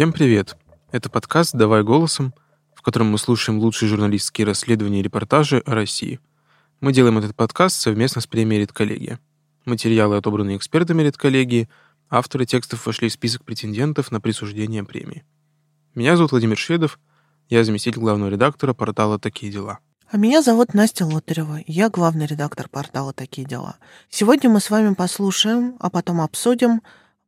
[0.00, 0.56] Всем привет!
[0.92, 2.32] Это подкаст «Давай голосом»,
[2.74, 6.20] в котором мы слушаем лучшие журналистские расследования и репортажи о России.
[6.80, 9.20] Мы делаем этот подкаст совместно с премией «Редколлегия».
[9.66, 11.68] Материалы, отобранные экспертами «Редколлегии»,
[12.08, 15.22] авторы текстов вошли в список претендентов на присуждение премии.
[15.94, 16.98] Меня зовут Владимир Шведов,
[17.50, 19.80] я заместитель главного редактора портала «Такие дела».
[20.10, 23.76] А меня зовут Настя Лотарева, я главный редактор портала «Такие дела».
[24.08, 26.80] Сегодня мы с вами послушаем, а потом обсудим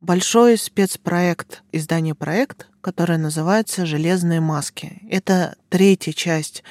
[0.02, 5.00] большой спецпроект, издание «Проект», которое называется «Железные маски».
[5.08, 6.64] Это третья часть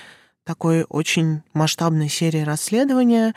[0.43, 3.33] такой очень масштабной серии расследования,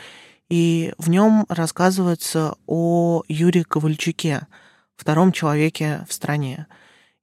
[0.50, 4.46] и в нем рассказывается о Юрии Ковальчуке,
[4.96, 6.66] втором человеке в стране.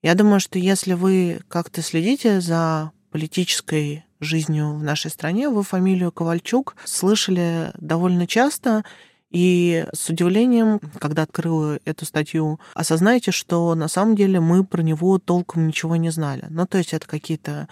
[0.02, 6.12] Я думаю, что если вы как-то следите за политической жизнью в нашей стране, вы фамилию
[6.12, 8.86] Ковальчук слышали довольно часто,
[9.32, 15.18] и с удивлением, когда открыла эту статью, осознаете, что на самом деле мы про него
[15.20, 16.46] толком ничего не знали.
[16.50, 17.68] Ну, то есть это какие-то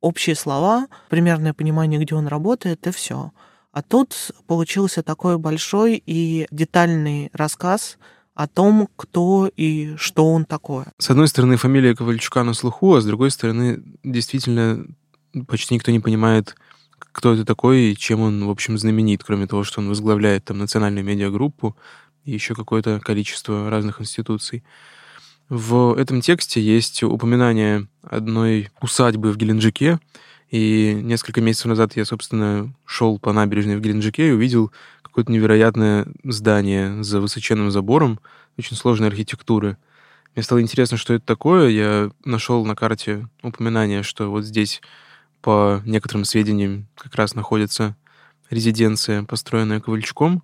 [0.00, 3.32] общие слова, примерное понимание, где он работает, и все.
[3.72, 7.96] А тут получился такой большой и детальный рассказ
[8.34, 10.92] о том, кто и что он такое.
[10.98, 14.84] С одной стороны, фамилия Ковальчука на слуху, а с другой стороны, действительно,
[15.46, 16.56] почти никто не понимает,
[17.12, 20.58] кто это такой и чем он, в общем, знаменит, кроме того, что он возглавляет там
[20.58, 21.76] национальную медиагруппу
[22.24, 24.64] и еще какое-то количество разных институций.
[25.48, 30.00] В этом тексте есть упоминание одной усадьбы в Геленджике,
[30.50, 36.06] и несколько месяцев назад я, собственно, шел по набережной в Геленджике и увидел какое-то невероятное
[36.24, 38.20] здание за высоченным забором,
[38.56, 39.76] очень сложной архитектуры.
[40.34, 41.68] Мне стало интересно, что это такое.
[41.68, 44.80] Я нашел на карте упоминание, что вот здесь
[45.44, 47.96] по некоторым сведениям, как раз находится
[48.48, 50.42] резиденция, построенная Ковальчуком.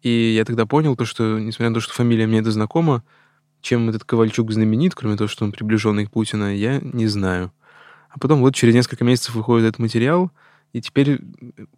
[0.00, 3.02] И я тогда понял то, что, несмотря на то, что фамилия мне это знакома,
[3.62, 7.52] чем этот Ковальчук знаменит, кроме того, что он приближенный к Путина, я не знаю.
[8.10, 10.30] А потом вот через несколько месяцев выходит этот материал,
[10.72, 11.20] и теперь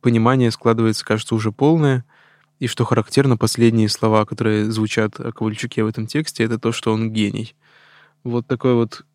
[0.02, 2.04] понимание складывается, кажется, уже полное.
[2.58, 6.92] И что характерно, последние слова, которые звучат о Ковальчуке в этом тексте, это то, что
[6.92, 7.54] он гений.
[8.22, 9.06] Вот такой вот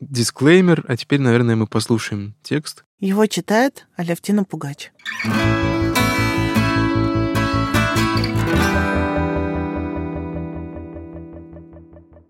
[0.00, 2.84] дисклеймер, а теперь, наверное, мы послушаем текст.
[3.00, 4.92] Его читает Алевтина Пугач.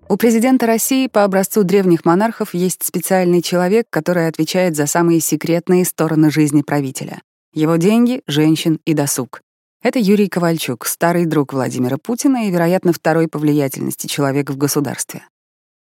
[0.07, 5.85] У президента России по образцу древних монархов есть специальный человек, который отвечает за самые секретные
[5.85, 7.21] стороны жизни правителя.
[7.53, 9.41] Его деньги, женщин и досуг.
[9.83, 15.25] Это Юрий Ковальчук, старый друг Владимира Путина и, вероятно, второй по влиятельности человек в государстве.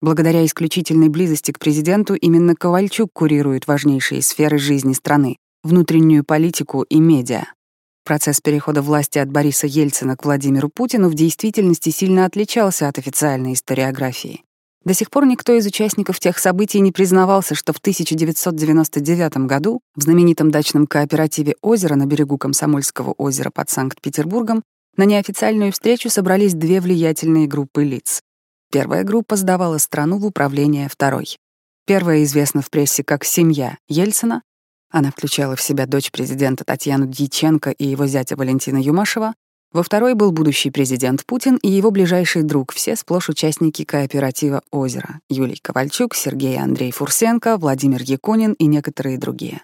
[0.00, 7.00] Благодаря исключительной близости к президенту именно Ковальчук курирует важнейшие сферы жизни страны— внутреннюю политику и
[7.00, 7.46] медиа.
[8.04, 13.54] Процесс перехода власти от Бориса Ельцина к Владимиру Путину в действительности сильно отличался от официальной
[13.54, 14.44] историографии.
[14.84, 20.02] До сих пор никто из участников тех событий не признавался, что в 1999 году в
[20.02, 24.62] знаменитом дачном кооперативе «Озеро» на берегу Комсомольского озера под Санкт-Петербургом
[24.96, 28.22] на неофициальную встречу собрались две влиятельные группы лиц
[28.70, 31.38] Первая группа сдавала страну в управление второй.
[31.86, 34.42] Первая известна в прессе как «Семья» Ельцина.
[34.90, 39.32] Она включала в себя дочь президента Татьяну Дьяченко и его зятя Валентина Юмашева.
[39.72, 45.20] Во второй был будущий президент Путин и его ближайший друг, все сплошь участники кооператива «Озеро»—
[45.30, 49.62] Юлий Ковальчук, Сергей Андрей Фурсенко, Владимир Якунин и некоторые другие.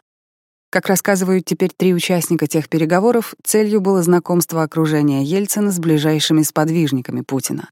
[0.71, 7.21] Как рассказывают теперь три участника тех переговоров, целью было знакомство окружения Ельцина с ближайшими сподвижниками
[7.21, 7.69] Путина.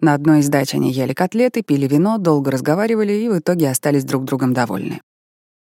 [0.00, 4.04] На одной из дач они ели котлеты, пили вино, долго разговаривали и в итоге остались
[4.04, 5.00] друг другом довольны.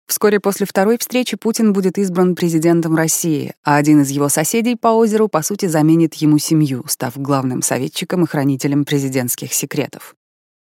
[0.06, 4.88] Вскоре после второй встречи Путин будет избран президентом России, а один из его соседей по
[4.88, 10.14] озеру, по сути, заменит ему семью, став главным советчиком и хранителем президентских секретов.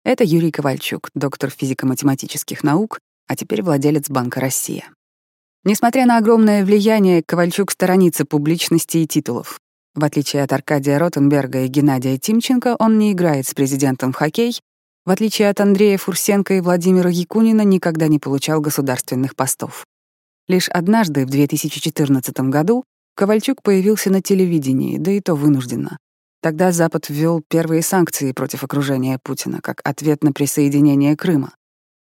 [0.05, 4.89] Это Юрий Ковальчук, доктор физико-математических наук, а теперь владелец Банка «Россия».
[5.65, 9.59] Несмотря на огромное влияние, Ковальчук сторонится публичности и титулов.
[9.95, 14.59] В отличие от Аркадия Ротенберга и Геннадия Тимченко, он не играет с президентом в хоккей,
[15.05, 19.85] в отличие от Андрея Фурсенко и Владимира Якунина, никогда не получал государственных постов.
[20.47, 22.85] Лишь однажды, в 2014 году,
[23.15, 25.97] Ковальчук появился на телевидении, да и то вынужденно.
[26.41, 31.53] Тогда Запад ввел первые санкции против окружения Путина как ответ на присоединение Крыма.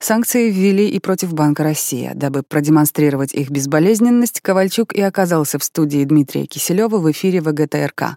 [0.01, 2.13] Санкции ввели и против Банка «Россия».
[2.15, 8.17] Дабы продемонстрировать их безболезненность, Ковальчук и оказался в студии Дмитрия Киселева в эфире ВГТРК.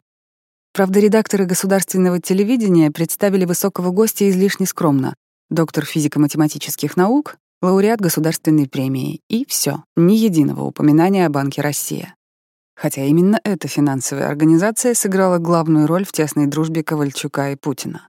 [0.73, 5.15] Правда, редакторы государственного телевидения представили высокого гостя излишне скромно.
[5.49, 9.21] Доктор физико-математических наук, лауреат государственной премии.
[9.27, 12.13] И все, ни единого упоминания о Банке «Россия».
[12.75, 18.07] Хотя именно эта финансовая организация сыграла главную роль в тесной дружбе Ковальчука и Путина.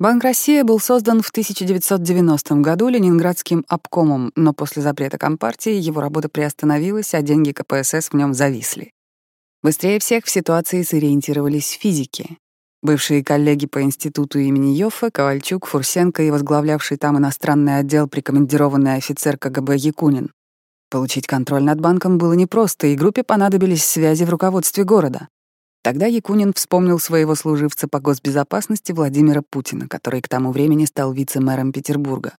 [0.00, 6.30] Банк «Россия» был создан в 1990 году Ленинградским обкомом, но после запрета Компартии его работа
[6.30, 8.92] приостановилась, а деньги КПСС в нем зависли.
[9.62, 12.38] Быстрее всех в ситуации сориентировались физики.
[12.82, 19.36] Бывшие коллеги по институту имени Йоффе, Ковальчук, Фурсенко и возглавлявший там иностранный отдел прикомандированный офицер
[19.36, 20.30] КГБ Якунин.
[20.88, 25.28] Получить контроль над банком было непросто, и группе понадобились связи в руководстве города.
[25.82, 31.72] Тогда Якунин вспомнил своего служивца по госбезопасности Владимира Путина, который к тому времени стал вице-мэром
[31.72, 32.36] Петербурга.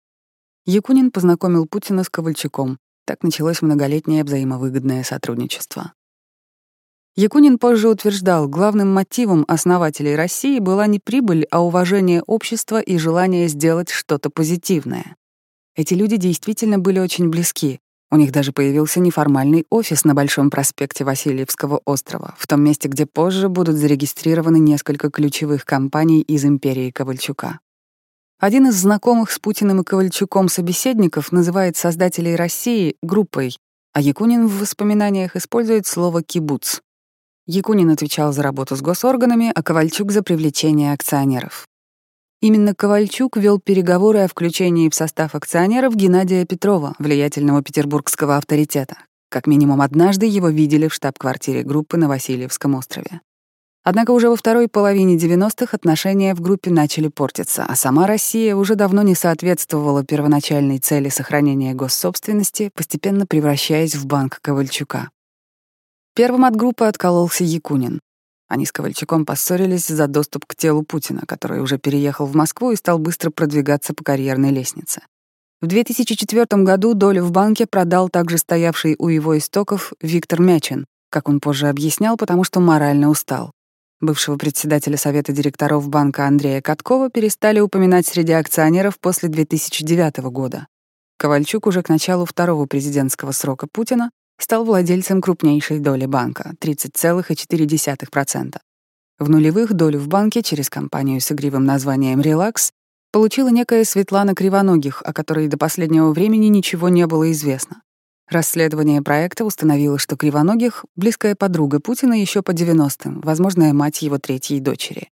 [0.65, 2.77] Якунин познакомил Путина с Ковальчуком.
[3.05, 5.93] Так началось многолетнее взаимовыгодное сотрудничество.
[7.15, 13.47] Якунин позже утверждал, главным мотивом основателей России была не прибыль, а уважение общества и желание
[13.47, 15.15] сделать что-то позитивное.
[15.75, 17.79] Эти люди действительно были очень близки,
[18.11, 23.05] у них даже появился неформальный офис на Большом проспекте Васильевского острова, в том месте, где
[23.05, 27.59] позже будут зарегистрированы несколько ключевых компаний из империи Ковальчука.
[28.37, 33.55] Один из знакомых с Путиным и Ковальчуком собеседников называет создателей России группой,
[33.93, 36.81] а Якунин в воспоминаниях использует слово «кибуц».
[37.47, 41.67] Якунин отвечал за работу с госорганами, а Ковальчук— за привлечение акционеров.
[42.41, 48.97] Именно Ковальчук вел переговоры о включении в состав акционеров Геннадия Петрова, влиятельного петербургского авторитета.
[49.29, 53.21] Как минимум однажды его видели в штаб-квартире группы на Васильевском острове.
[53.83, 58.73] Однако уже во второй половине 90-х отношения в группе начали портиться, а сама Россия уже
[58.73, 65.11] давно не соответствовала первоначальной цели сохранения госсобственности, постепенно превращаясь в банк Ковальчука.
[66.15, 68.01] Первым от группы откололся Якунин.
[68.51, 72.75] Они с Ковальчуком поссорились за доступ к телу Путина, который уже переехал в Москву и
[72.75, 75.03] стал быстро продвигаться по карьерной лестнице.
[75.61, 81.29] В 2004 году долю в банке продал также стоявший у его истоков Виктор Мячин, как
[81.29, 83.53] он позже объяснял, потому что морально устал.
[84.01, 90.67] Бывшего председателя Совета директоров банка Андрея Каткова перестали упоминать среди акционеров после 2009 года.
[91.17, 94.11] Ковальчук уже к началу второго президентского срока Путина
[94.43, 98.59] стал владельцем крупнейшей доли банка— 30,4%.
[99.19, 102.71] В нулевых долю в банке через компанию с игривым названием «Релакс»
[103.11, 107.83] получила некая Светлана Кривоногих, о которой до последнего времени ничего не было известно.
[108.29, 114.61] Расследование проекта установило, что Кривоногих— близкая подруга Путина еще по 90-м, возможная мать его третьей
[114.61, 115.09] дочери.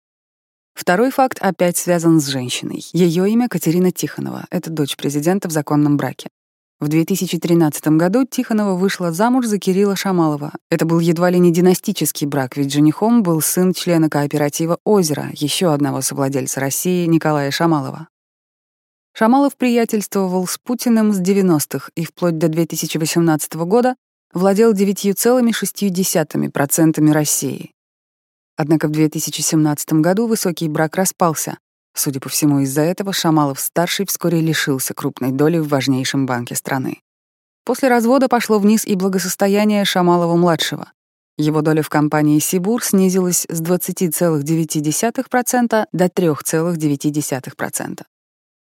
[0.74, 2.86] Второй факт опять связан с женщиной.
[2.92, 6.28] Ее имя Катерина Тихонова, это дочь президента в законном браке.
[6.80, 10.52] В 2013 году Тихонова вышла замуж за Кирилла Шамалова.
[10.70, 15.72] Это был едва ли не династический брак, ведь женихом был сын члена кооператива «Озеро», еще
[15.72, 18.06] одного совладельца России Николая Шамалова.
[19.12, 23.96] Шамалов приятельствовал с Путиным с 90-х и вплоть до 2018 года
[24.32, 27.72] владел 9,6% России.
[28.56, 31.58] Однако в 2017 году высокий брак распался,
[31.94, 37.00] Судя по всему, из-за этого Шамалов-старший вскоре лишился крупной доли в важнейшем банке страны.
[37.64, 40.92] После развода пошло вниз и благосостояние Шамалова-младшего.
[41.36, 48.02] Его доля в компании «Сибур» снизилась с 20,9% до 3,9%.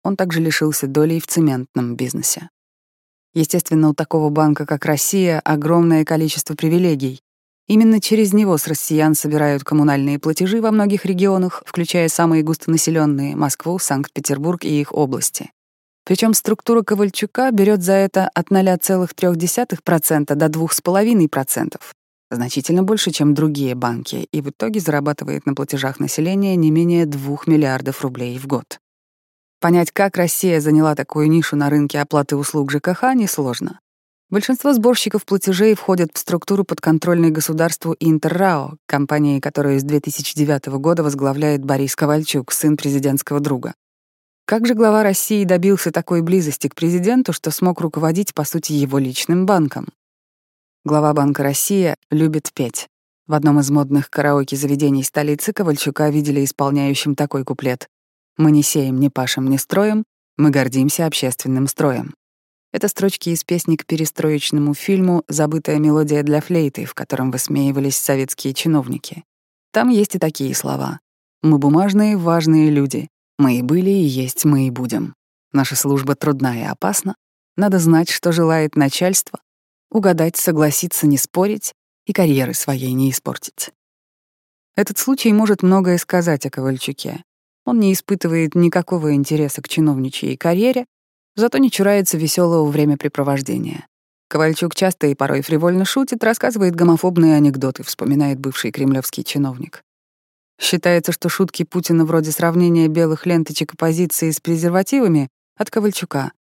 [0.05, 2.51] Он также лишился долей в цементном бизнесе.
[3.35, 7.21] Естественно, у такого банка, как Россия, огромное количество привилегий,
[7.69, 13.79] Именно через него с россиян собирают коммунальные платежи во многих регионах, включая самые густонаселенные— Москву,
[13.79, 15.51] Санкт-Петербург и их области.
[16.07, 21.79] Причем структура Ковальчука берет за это от 0,3% до 2,5%,
[22.31, 27.37] значительно больше, чем другие банки, и в итоге зарабатывает на платежах населения не менее 2
[27.45, 28.81] миллиардов рублей в год.
[29.61, 33.81] Понять, как Россия заняла такую нишу на рынке оплаты услуг ЖКХ, несложно.
[34.31, 41.65] Большинство сборщиков платежей входят в структуру подконтрольной государству Интеррао, компании, которую с 2009 года возглавляет
[41.65, 43.73] Борис Ковальчук, сын президентского друга.
[44.45, 48.99] Как же глава России добился такой близости к президенту, что смог руководить, по сути, его
[48.99, 49.89] личным банком?
[50.85, 52.87] Глава Банка Россия любит петь.
[53.27, 57.89] В одном из модных караоке-заведений столицы Ковальчука видели исполняющим такой куплет
[58.37, 60.05] «Мы не сеем, не пашем, не строим,
[60.37, 62.13] мы гордимся общественным строем».
[62.71, 68.53] Это строчки из песни к перестроечному фильму «Забытая мелодия для флейты», в котором высмеивались советские
[68.53, 69.25] чиновники.
[69.73, 71.01] Там есть и такие слова.
[71.43, 73.09] «Мы бумажные, важные люди.
[73.39, 75.15] Мы и были, и есть, мы и будем.
[75.53, 77.15] Наша служба трудна и опасна.
[77.57, 79.41] Надо знать, что желает начальство,
[79.91, 81.73] угадать, согласиться, не спорить
[82.07, 83.71] и карьеры своей не испортить».
[84.77, 87.25] Этот случай может многое сказать о Ковальчуке.
[87.65, 90.85] Он не испытывает никакого интереса к чиновничьей карьере,
[91.39, 93.87] зато не чурается веселого времяпрепровождения.
[94.29, 99.83] Ковальчук часто и порой фривольно шутит, рассказывает гомофобные анекдоты, вспоминает бывший кремлевский чиновник.
[100.61, 106.33] Считается, что шутки Путина вроде сравнения белых ленточек оппозиции с презервативами от Ковальчука.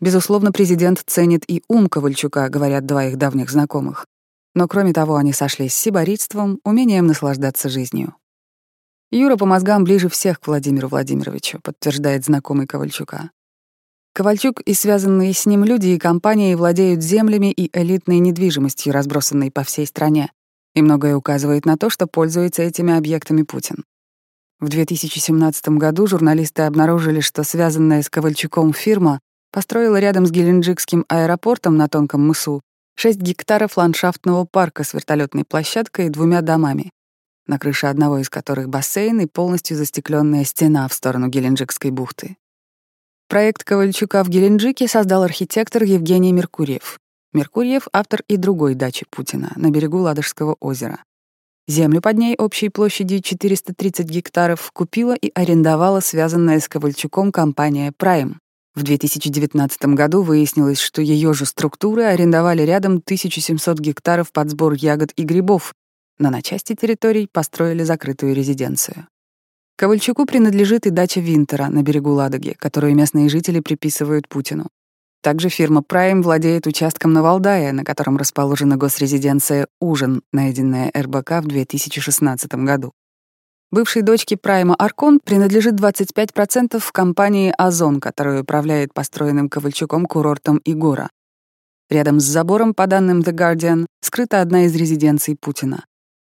[0.00, 4.06] Безусловно, президент ценит и ум Ковальчука, говорят два их давних знакомых.
[4.54, 8.16] Но кроме того, они сошлись с сиборитством, умением наслаждаться жизнью.
[9.10, 13.30] Юра по мозгам ближе всех к Владимиру Владимировичу, подтверждает знакомый Ковальчука.
[14.16, 19.62] Ковальчук и связанные с ним люди и компании владеют землями и элитной недвижимостью, разбросанной по
[19.62, 20.32] всей стране,
[20.74, 23.84] и многое указывает на то, что пользуется этими объектами Путин.
[24.58, 29.20] В 2017 году журналисты обнаружили, что связанная с Ковальчуком фирма
[29.52, 32.62] построила рядом с Геленджикским аэропортом на Тонком мысу
[32.94, 36.90] 6 гектаров ландшафтного парка с вертолетной площадкой и двумя домами,
[37.46, 42.38] на крыше одного из которых бассейн и полностью застекленная стена в сторону Геленджикской бухты.
[43.28, 46.98] Проект Ковальчука в Геленджике создал архитектор Евгений Меркурьев.
[47.32, 51.02] Меркурьев— автор и другой дачи Путина на берегу Ладожского озера.
[51.68, 58.38] Землю под ней общей площадью 430 гектаров купила и арендовала связанная с Ковальчуком компания «Прайм»,
[58.76, 65.12] в 2019 году выяснилось, что ее же структуры арендовали рядом 1700 гектаров под сбор ягод
[65.16, 65.72] и грибов,
[66.18, 69.08] но на части территорий построили закрытую резиденцию.
[69.76, 74.68] Ковальчуку принадлежит и дача Винтера на берегу Ладоги, которую местные жители приписывают Путину.
[75.22, 81.48] Также фирма Prime владеет участком на Валдае, на котором расположена госрезиденция «Ужин», найденная РБК в
[81.48, 82.92] 2016 году.
[83.70, 91.10] Бывшей дочке Прайма Аркон принадлежит 25% в компании «Озон», которая управляет построенным Ковальчуком курортом Игора.
[91.90, 95.84] Рядом с забором, по данным The Guardian, скрыта одна из резиденций Путина.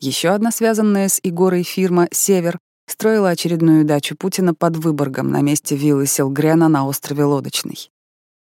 [0.00, 2.58] Еще одна связанная с Игорой фирма «Север»
[2.90, 7.90] строила очередную дачу Путина под Выборгом на месте виллы Селгрена на острове Лодочный.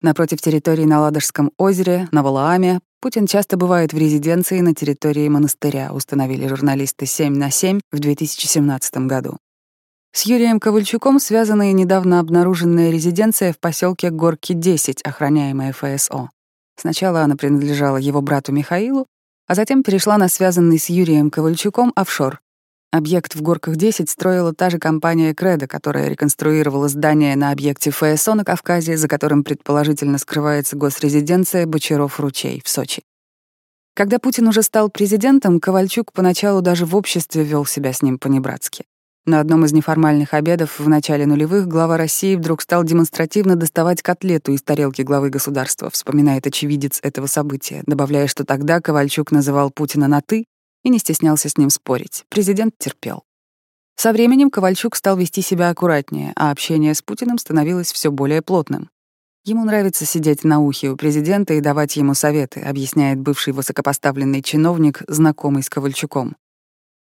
[0.02, 5.92] Напротив территории на Ладожском озере, на Валааме, Путин часто бывает в резиденции на территории монастыря,
[5.92, 9.36] установили журналисты 7 на 7 в 2017 году.
[10.12, 16.30] С Юрием Ковальчуком связана и недавно обнаруженная резиденция в поселке Горки-10, охраняемая ФСО.
[16.76, 19.06] Сначала она принадлежала его брату Михаилу,
[19.46, 22.40] а затем перешла на связанный с Юрием Ковальчуком офшор,
[22.92, 28.44] Объект в Горках-10 строила та же компания «Кредо», которая реконструировала здание на объекте ФСО на
[28.44, 33.02] Кавказе, за которым предположительно скрывается госрезиденция Бочаров-Ручей в Сочи.
[33.94, 38.84] Когда Путин уже стал президентом, Ковальчук поначалу даже в обществе вел себя с ним по-небратски.
[39.24, 44.50] На одном из неформальных обедов в начале нулевых глава России вдруг стал демонстративно доставать котлету
[44.50, 50.20] из тарелки главы государства, вспоминает очевидец этого события, добавляя, что тогда Ковальчук называл Путина на
[50.22, 50.46] «ты»,
[50.82, 52.24] и не стеснялся с ним спорить.
[52.28, 53.24] Президент терпел.
[53.96, 58.88] Со временем Ковальчук стал вести себя аккуратнее, а общение с Путиным становилось все более плотным.
[59.44, 65.02] Ему нравится сидеть на ухе у президента и давать ему советы, объясняет бывший высокопоставленный чиновник,
[65.08, 66.36] знакомый с Ковальчуком.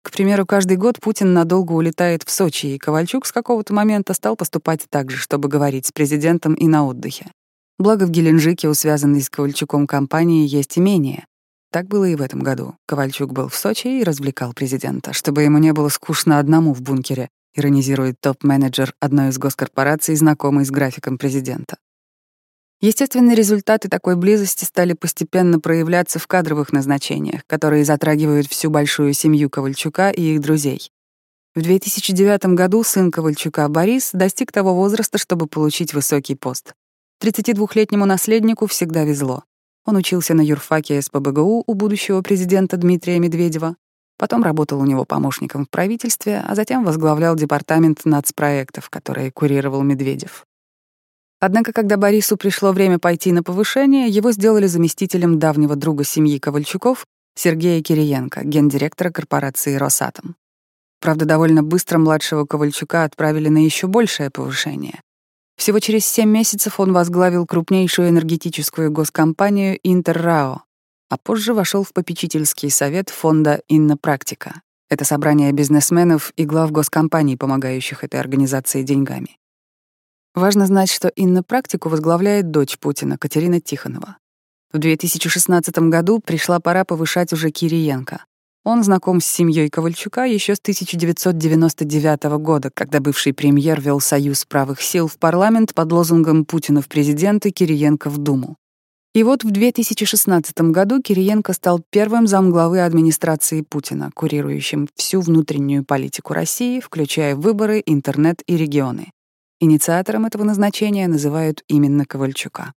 [0.04, 4.38] К примеру, каждый год Путин надолго улетает в Сочи, и Ковальчук с какого-то момента стал
[4.38, 7.32] поступать так же, чтобы говорить с президентом и на отдыхе.
[7.78, 11.26] Благо в Геленджике у связанной с Ковальчуком компании есть имение,
[11.72, 12.76] так было и в этом году.
[12.88, 17.30] Ковальчук был в Сочи и развлекал президента, чтобы ему не было скучно одному в бункере,
[17.54, 21.78] иронизирует топ-менеджер одной из госкорпораций, знакомый с графиком президента.
[22.82, 29.50] Естественные результаты такой близости стали постепенно проявляться в кадровых назначениях, которые затрагивают всю большую семью
[29.50, 30.90] Ковальчука и их друзей.
[31.56, 36.74] В 2009 году сын Ковальчука Борис достиг того возраста, чтобы получить высокий пост.
[37.22, 39.44] 32-летнему наследнику всегда везло.
[39.86, 43.76] Он учился на юрфаке СПБГУ у будущего президента Дмитрия Медведева,
[44.18, 50.46] потом работал у него помощником в правительстве, а затем возглавлял департамент нацпроектов, который курировал Медведев.
[51.40, 57.06] Однако, когда Борису пришло время пойти на повышение, его сделали заместителем давнего друга семьи Ковальчуков
[57.36, 60.36] Сергея Кириенко, гендиректора корпорации «Росатом».
[61.00, 65.02] Правда, довольно быстро младшего Ковальчука отправили на еще большее повышение.
[65.60, 70.64] Всего через 7 месяцев он возглавил крупнейшую энергетическую госкомпанию «Интеррао»,
[71.10, 74.62] а позже вошел в попечительский совет фонда «Иннопрактика».
[74.90, 79.38] Это собрание бизнесменов и глав госкомпаний, помогающих этой организации деньгами.
[80.34, 84.18] Важно знать, что Иннопрактику возглавляет дочь Путина, Катерина Тихонова.
[84.72, 88.24] В 2016 году пришла пора повышать уже Кириенко.
[88.66, 94.82] Он знаком с семьей Ковальчука еще с 1999 года, когда бывший премьер вел Союз правых
[94.82, 98.58] сил в парламент под лозунгом «Путина в президенты, Кириенко в Думу».
[99.16, 106.34] И вот в 2016 году Кириенко стал первым замглавы администрации Путина, курирующим всю внутреннюю политику
[106.34, 109.12] России, включая выборы, интернет и регионы.
[109.60, 112.74] Инициатором этого назначения называют именно Ковальчука.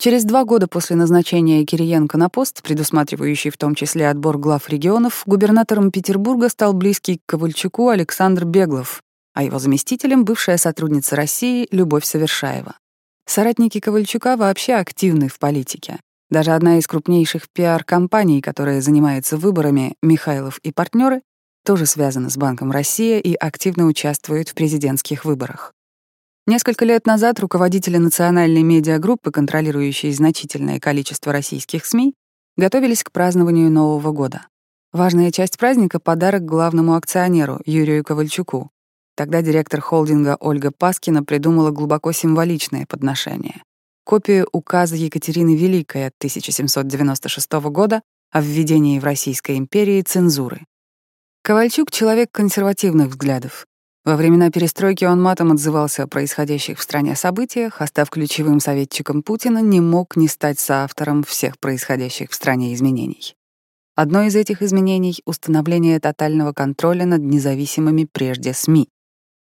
[0.00, 5.24] Через два года после назначения Кириенко на пост, предусматривающий в том числе отбор глав регионов,
[5.26, 9.02] губернатором Петербурга стал близкий к Ковальчуку Александр Беглов,
[9.34, 12.76] а его заместителем— бывшая сотрудница России Любовь Совершаева.
[13.26, 15.98] Соратники Ковальчука вообще активны в политике.
[16.30, 21.22] Даже одна из крупнейших пиар-компаний, которая занимается выборами, Михайлов и партнеры,
[21.64, 25.74] тоже связана с Банком Россия и активно участвует в президентских выборах.
[26.48, 32.14] Несколько лет назад руководители национальной медиагруппы, контролирующие значительное количество российских СМИ,
[32.56, 34.46] готовились к празднованию Нового года.
[34.90, 38.70] Важная часть праздника— подарок главному акционеру Юрию Ковальчуку.
[39.14, 43.62] Тогда директор холдинга Ольга Паскина придумала глубоко символичное подношение—
[44.06, 48.00] копию указа Екатерины Великой от 1796 года
[48.30, 50.64] о введении в Российской империи цензуры.
[51.42, 53.66] Ковальчук— человек консервативных взглядов.
[54.04, 59.22] Во времена перестройки он матом отзывался о происходящих в стране событиях, а став ключевым советчиком
[59.22, 63.34] Путина, не мог не стать соавтором всех происходящих в стране изменений.
[63.96, 68.88] Одно из этих изменений— установление тотального контроля над независимыми прежде СМИ.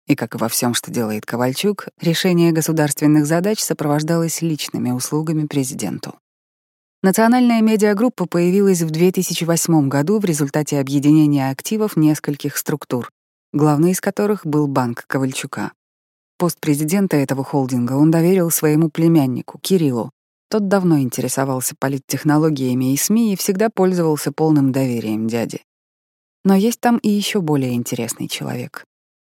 [0.07, 6.15] И, как и во всем, что делает Ковальчук, решение государственных задач сопровождалось личными услугами президенту.
[7.03, 13.11] Национальная медиагруппа появилась в 2008 году в результате объединения активов нескольких структур,
[13.55, 15.73] главный из которых был банк Ковальчука.
[16.39, 20.11] Пост президента этого холдинга он доверил своему племяннику, Кириллу.
[20.51, 25.63] Тот давно интересовался политтехнологиями и СМИ и всегда пользовался полным доверием дяди.
[26.45, 28.85] Но есть там и еще более интересный человек.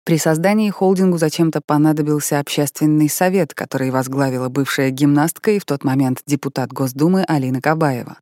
[0.04, 6.20] При создании холдингу зачем-то понадобился общественный совет, который возглавила бывшая гимнастка и в тот момент
[6.26, 8.18] депутат Госдумы Алина Кабаева.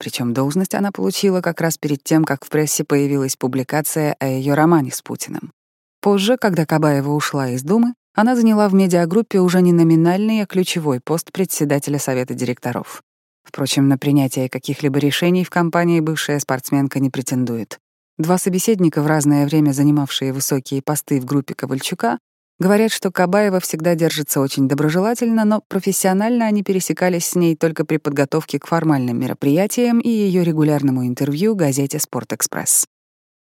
[0.00, 4.54] Причем должность она получила как раз перед тем, как в прессе появилась публикация о ее
[4.54, 5.52] романе с Путиным.
[6.00, 11.00] Позже, когда Кабаева ушла из Думы, она заняла в медиагруппе уже не номинальный, а ключевой
[11.00, 13.02] пост председателя Совета директоров.
[13.44, 17.78] Впрочем, на принятие каких-либо решений в компании бывшая спортсменка не претендует.
[18.16, 22.18] Два собеседника, в разное время занимавшие высокие посты в группе Ковальчука,
[22.60, 27.96] Говорят, что Кабаева всегда держится очень доброжелательно, но профессионально они пересекались с ней только при
[27.96, 32.84] подготовке к формальным мероприятиям и ее регулярному интервью газете «Спортэкспресс».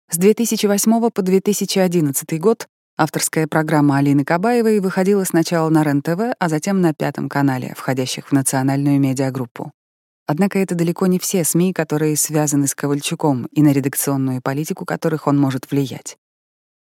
[0.09, 6.79] С 2008 по 2011 год авторская программа Алины Кабаевой выходила сначала на РЕН-ТВ, а затем
[6.79, 9.73] на Пятом канале, входящих в национальную медиагруппу.
[10.27, 15.27] Однако это далеко не все СМИ, которые связаны с Ковальчуком и на редакционную политику которых
[15.27, 16.15] он может влиять.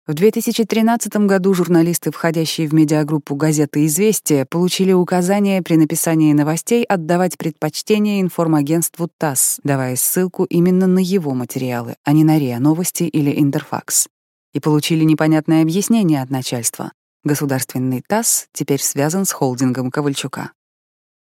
[0.07, 7.39] В 2013 году журналисты, входящие в медиагруппу газеты «Известия», получили указание при написании новостей отдавать
[7.39, 13.31] предпочтение информагентству ТАСС, давая ссылку именно на его материалы, а не на РИА Новости или
[13.41, 14.07] Интерфакс.
[14.53, 16.91] И получили непонятное объяснение от начальства.
[17.23, 20.51] Государственный ТАСС теперь связан с холдингом Ковальчука.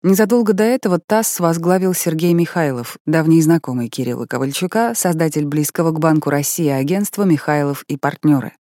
[0.02, 6.30] Незадолго до этого ТАСС возглавил Сергей Михайлов, давний знакомый Кирилла Ковальчука, создатель близкого к Банку
[6.30, 8.52] России агентства «Михайлов и партнеры.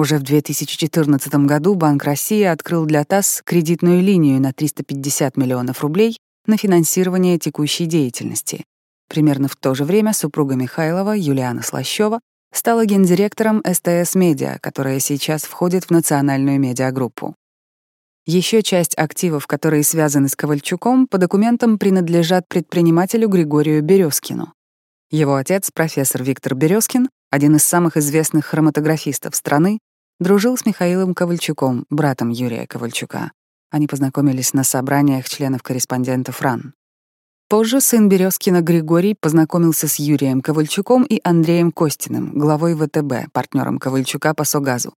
[0.00, 6.16] Уже в 2014 году Банк России открыл для ТАСС кредитную линию на 350 миллионов рублей
[6.46, 8.64] на финансирование текущей деятельности.
[9.10, 15.42] Примерно в то же время супруга Михайлова, Юлиана Слащева, стала гендиректором СТС Медиа, которая сейчас
[15.42, 17.34] входит в национальную медиагруппу.
[18.24, 24.54] Еще часть активов, которые связаны с Ковальчуком, по документам принадлежат предпринимателю Григорию Березкину.
[25.10, 29.78] Его отец, профессор Виктор Березкин, один из самых известных хроматографистов страны,
[30.20, 33.32] дружил с Михаилом Ковальчуком, братом Юрия Ковальчука.
[33.70, 36.74] Они познакомились на собраниях членов-корреспондентов РАН.
[37.48, 44.34] Позже сын Березкина Григорий познакомился с Юрием Ковальчуком и Андреем Костиным, главой ВТБ, партнером Ковальчука
[44.34, 44.94] по Согазу.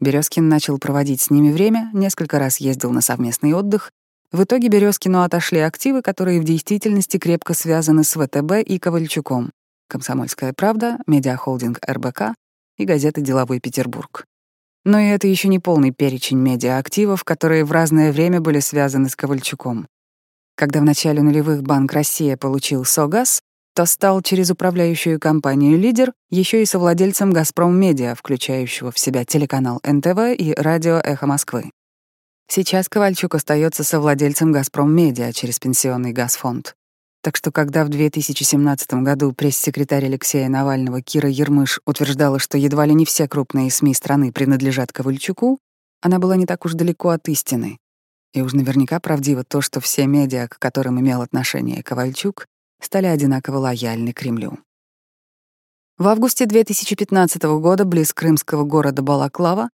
[0.00, 3.90] Березкин начал проводить с ними время, несколько раз ездил на совместный отдых.
[4.32, 9.50] В итоге Березкину отошли активы, которые в действительности крепко связаны с ВТБ и Ковальчуком.
[9.88, 12.34] «Комсомольская правда», медиахолдинг РБК
[12.78, 14.26] и газета «Деловой Петербург».
[14.84, 19.16] Но и это еще не полный перечень медиаактивов, которые в разное время были связаны с
[19.16, 19.86] Ковальчуком.
[20.56, 23.42] Когда в начале нулевых Банк Россия получил СОГАЗ,
[23.74, 29.80] то стал через управляющую компанию «Лидер» еще и совладельцем «Газпром Медиа», включающего в себя телеканал
[29.82, 31.70] НТВ и радио «Эхо Москвы».
[32.48, 36.74] Сейчас Ковальчук остается совладельцем «Газпром Медиа» через пенсионный газфонд.
[37.22, 42.94] Так что когда в 2017 году пресс-секретарь Алексея Навального Кира Ермыш утверждала, что едва ли
[42.94, 45.60] не все крупные СМИ страны принадлежат Ковальчуку,
[46.00, 47.78] она была не так уж далеко от истины.
[48.34, 52.46] И уж наверняка правдиво то, что все медиа, к которым имел отношение Ковальчук,
[52.80, 54.58] стали одинаково лояльны Кремлю.
[55.98, 59.70] В августе 2015 года близ крымского города Балаклава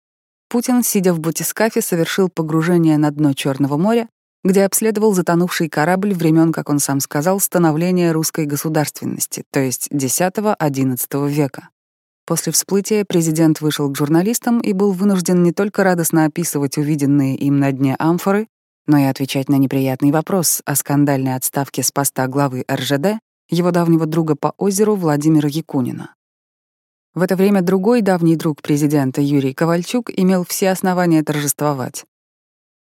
[0.50, 4.10] Путин, сидя в батискафе, совершил погружение на дно Черного моря
[4.48, 11.30] где обследовал затонувший корабль времен, как он сам сказал, становления русской государственности, то есть X-XI
[11.30, 11.70] века.
[12.26, 17.60] После всплытия президент вышел к журналистам и был вынужден не только радостно описывать увиденные им
[17.60, 18.48] на дне амфоры,
[18.86, 24.06] но и отвечать на неприятный вопрос о скандальной отставке с поста главы РЖД его давнего
[24.06, 26.16] друга по озеру Владимира Якунина.
[27.14, 32.06] В это время другой давний друг президента Юрий Ковальчук имел все основания торжествовать.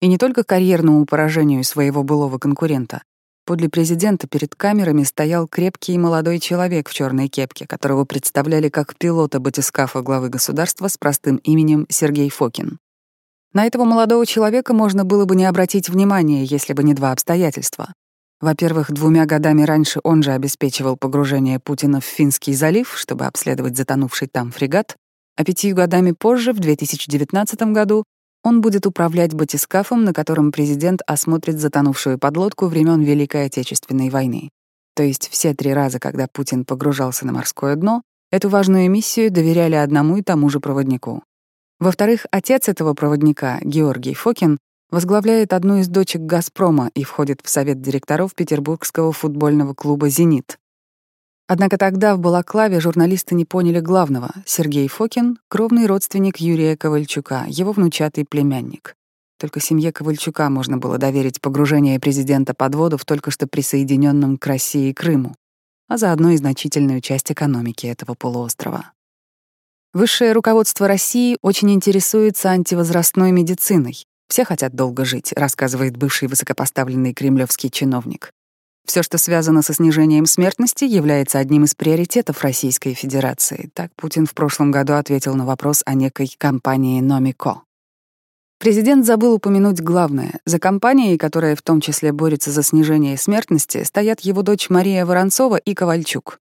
[0.01, 3.03] И не только карьерному поражению своего былого конкурента.
[3.45, 9.41] Подле президента перед камерами стоял крепкий молодой человек в черной кепке, которого представляли как пилота
[9.41, 12.79] батискафа главы государства с простым именем Сергей Фокин.
[13.53, 17.93] На этого молодого человека можно было бы не обратить внимания, если бы не два обстоятельства.
[18.41, 24.29] Во-первых, двумя годами раньше он же обеспечивал погружение Путина в Финский залив, чтобы обследовать затонувший
[24.29, 24.97] там фрегат,
[25.37, 28.05] а пятью годами позже, в 2019 году,
[28.43, 34.51] он будет управлять батискафом, на котором президент осмотрит затонувшую подлодку времен Великой Отечественной войны.
[34.95, 39.75] То есть все три раза, когда Путин погружался на морское дно, эту важную миссию доверяли
[39.75, 41.23] одному и тому же проводнику.
[41.79, 44.59] Во-вторых, отец этого проводника, Георгий Фокин,
[44.91, 50.59] возглавляет одну из дочек «Газпрома» и входит в совет директоров петербургского футбольного клуба «Зенит».
[51.53, 54.31] Однако тогда в Балаклаве журналисты не поняли главного.
[54.47, 58.95] Сергей Фокин— кровный родственник Юрия Ковальчука, его внучатый племянник.
[59.37, 64.47] Только семье Ковальчука можно было доверить погружение президента под воду в только что присоединенном к
[64.47, 65.35] России Крыму,
[65.89, 68.93] а заодно и значительную часть экономики этого полуострова.
[69.93, 74.05] Высшее руководство России очень интересуется антивозрастной медициной.
[74.29, 78.31] Все хотят долго жить, рассказывает бывший высокопоставленный кремлевский чиновник.
[78.87, 83.71] Все, что связано со снижением смертности, является одним из приоритетов Российской Федерации.
[83.75, 87.63] Так Путин в прошлом году ответил на вопрос о некой компании «Номико».
[88.59, 90.39] Президент забыл упомянуть главное.
[90.45, 95.57] За компанией, которая в том числе борется за снижение смертности, стоят его дочь Мария Воронцова
[95.57, 96.39] и Ковальчук.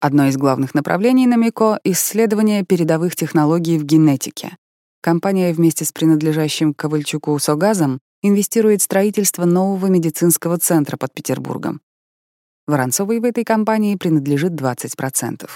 [0.00, 4.56] Одно из главных направлений Номико— исследование передовых технологий в генетике.
[5.00, 11.80] Компания вместе с принадлежащим Ковальчуку Согазом инвестирует в строительство нового медицинского центра под Петербургом.
[12.66, 15.48] Воронцовой в этой компании принадлежит 20%.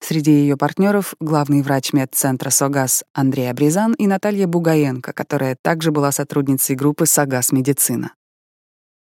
[0.00, 6.10] Среди ее партнеров главный врач медцентра «Согаз» Андрей Абризан и Наталья Бугаенко, которая также была
[6.10, 8.12] сотрудницей группы «Согаз Медицина».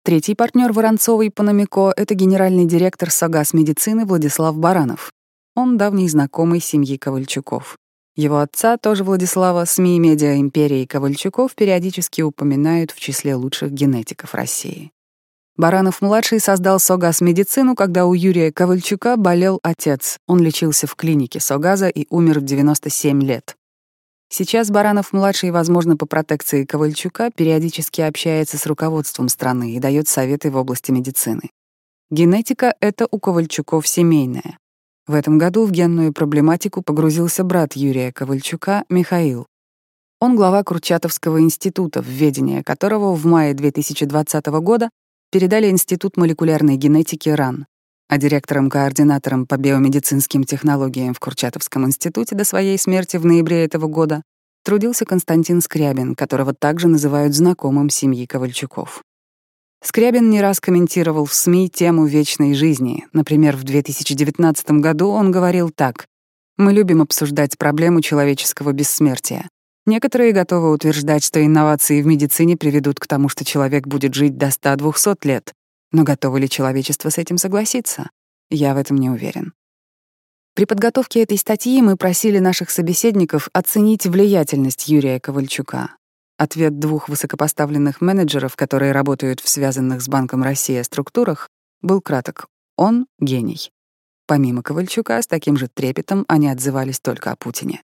[0.03, 5.11] Третий партнер Воронцовой по Номико— это генеральный директор «Согаз Медицины» Владислав Баранов.
[5.55, 7.77] Он давний знакомый семьи Ковальчуков.
[8.19, 14.33] Его отца, тоже Владислава, СМИ и медиа империи Ковальчуков периодически упоминают в числе лучших генетиков
[14.33, 14.91] России.
[15.55, 20.17] Баранов-младший создал Согаз медицину, когда у Юрия Ковальчука болел отец.
[20.27, 23.55] Он лечился в клинике Согаза и умер в 97 лет.
[24.27, 30.57] Сейчас Баранов-младший, возможно, по протекции Ковальчука, периодически общается с руководством страны и дает советы в
[30.57, 31.51] области медицины.
[32.11, 34.57] Генетика— это у Ковальчуков семейная.
[35.09, 39.47] В этом году в генную проблематику погрузился брат Юрия Ковальчука, Михаил.
[40.19, 42.05] Он глава Курчатовского института, в
[42.61, 44.91] которого в мае 2020 года
[45.31, 47.65] передали Институт молекулярной генетики РАН,
[48.07, 54.21] а директором-координатором по биомедицинским технологиям в Курчатовском институте до своей смерти в ноябре этого года
[54.63, 59.01] трудился Константин Скрябин, которого также называют знакомым семьи Ковальчуков.
[59.81, 63.07] Скрябин не раз комментировал в СМИ тему вечной жизни.
[63.13, 66.07] Например, в 2019 году он говорил так.
[66.57, 69.49] «Мы любим обсуждать проблему человеческого бессмертия.
[69.85, 74.47] Некоторые готовы утверждать, что инновации в медицине приведут к тому, что человек будет жить до
[74.47, 75.53] 100-200 лет.
[75.91, 78.09] Но готово ли человечество с этим согласиться?
[78.49, 79.53] Я в этом не уверен.
[80.55, 85.95] При подготовке этой статьи мы просили наших собеседников оценить влиятельность Юрия Ковальчука.
[86.39, 91.49] Ответ двух высокопоставленных менеджеров, которые работают в связанных с Банком России структурах,
[91.81, 92.47] был краток.
[92.77, 93.73] Он— гений.
[94.25, 97.81] Помимо Ковальчука, с таким же трепетом они отзывались только о Путине.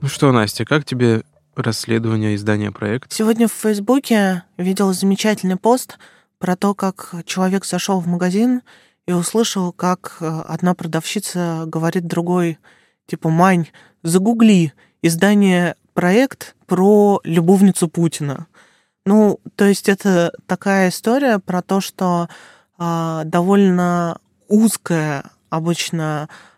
[0.00, 1.22] Ну что, Настя, как тебе
[1.54, 3.12] расследование издания проект?
[3.12, 5.96] Сегодня в Фейсбуке видел замечательный пост
[6.40, 8.62] про то, как человек зашел в магазин
[9.06, 12.58] и услышал, как э, одна продавщица говорит другой,
[13.06, 13.68] типа, «Мань,
[14.02, 18.46] загугли издание проект про любовницу Путина».
[19.04, 22.28] Ну, то есть это такая история про то, что
[22.78, 26.53] э, довольно узкая обычно э,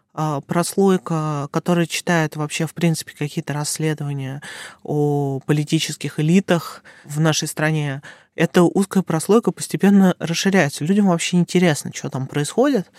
[0.47, 4.43] прослойка, которая читает вообще, в принципе, какие-то расследования
[4.83, 8.03] о политических элитах в нашей стране,
[8.35, 10.85] эта узкая прослойка постепенно расширяется.
[10.85, 12.91] Людям вообще интересно, что там происходит,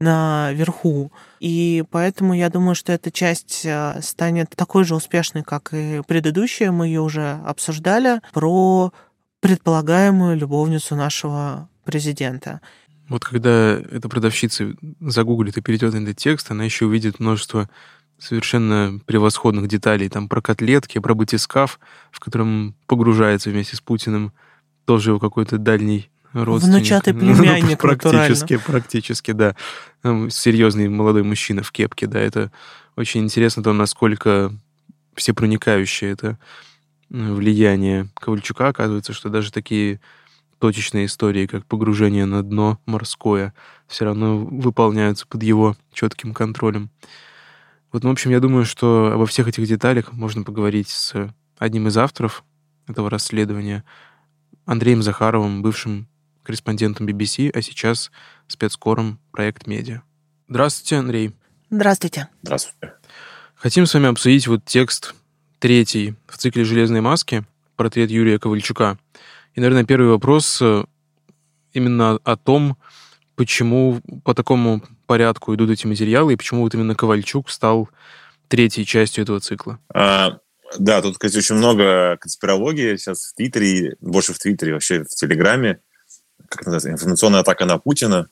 [0.00, 1.12] наверху.
[1.40, 6.72] И поэтому я думаю, что эта часть э, станет такой же успешной, как и предыдущая.
[6.72, 8.92] Мы ее уже обсуждали про
[9.40, 12.60] предполагаемую любовницу нашего президента.
[13.12, 17.68] Вот когда эта продавщица загуглит и перейдет на этот текст, она еще увидит множество
[18.18, 20.08] совершенно превосходных деталей.
[20.08, 21.78] Там про котлетки, про батискаф,
[22.10, 24.32] в котором погружается вместе с Путиным
[24.86, 26.76] тоже его какой-то дальний родственник.
[26.76, 29.56] Внучатый племянник, Практически, практически, да.
[30.30, 32.18] Серьезный молодой мужчина в кепке, да.
[32.18, 32.50] Это
[32.96, 34.54] очень интересно, то, насколько
[35.16, 36.38] всепроникающее это
[37.10, 38.68] влияние Ковальчука.
[38.68, 40.00] Оказывается, что даже такие
[40.62, 43.52] точечные истории, как погружение на дно морское,
[43.88, 46.88] все равно выполняются под его четким контролем.
[47.90, 51.88] Вот, ну, в общем, я думаю, что обо всех этих деталях можно поговорить с одним
[51.88, 52.44] из авторов
[52.86, 53.82] этого расследования,
[54.64, 56.06] Андреем Захаровым, бывшим
[56.44, 58.12] корреспондентом BBC, а сейчас
[58.46, 60.02] спецкором проект «Медиа».
[60.46, 61.34] Здравствуйте, Андрей.
[61.70, 62.28] Здравствуйте.
[62.42, 62.94] Здравствуйте.
[63.56, 65.16] Хотим с вами обсудить вот текст
[65.58, 67.44] третий в цикле «Железные маски»,
[67.74, 68.96] портрет Юрия Ковальчука.
[69.54, 70.84] И, наверное, первый вопрос э,
[71.72, 72.76] именно о том,
[73.36, 77.88] почему по такому порядку идут эти материалы, и почему вот именно Ковальчук стал
[78.48, 79.78] третьей частью этого цикла?
[79.92, 80.38] А,
[80.78, 85.80] да, тут, кстати, очень много конспирологии сейчас в Твиттере, больше в Твиттере, вообще в Телеграме.
[86.48, 86.90] Как называется?
[86.90, 88.28] Информационная атака на Путина.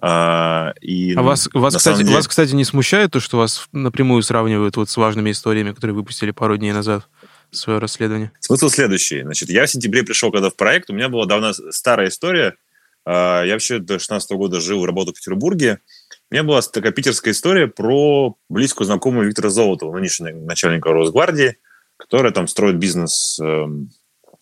[0.00, 2.14] А, и, а вас, вас, кстати, деле...
[2.14, 6.32] вас, кстати, не смущает то, что вас напрямую сравнивают вот с важными историями, которые выпустили
[6.32, 7.08] пару дней назад?
[7.52, 8.32] Свое расследование?
[8.40, 9.22] Смысл следующий.
[9.22, 12.56] Значит, я в сентябре пришел, когда в проект, у меня была давно старая история.
[13.04, 15.80] А, я вообще до 16 года жил, работал в Петербурге.
[16.30, 21.58] У меня была такая питерская история про близкую знакомую Виктора Золотова, нынешнего начальника Росгвардии,
[21.96, 23.90] которая там строит бизнес, эм,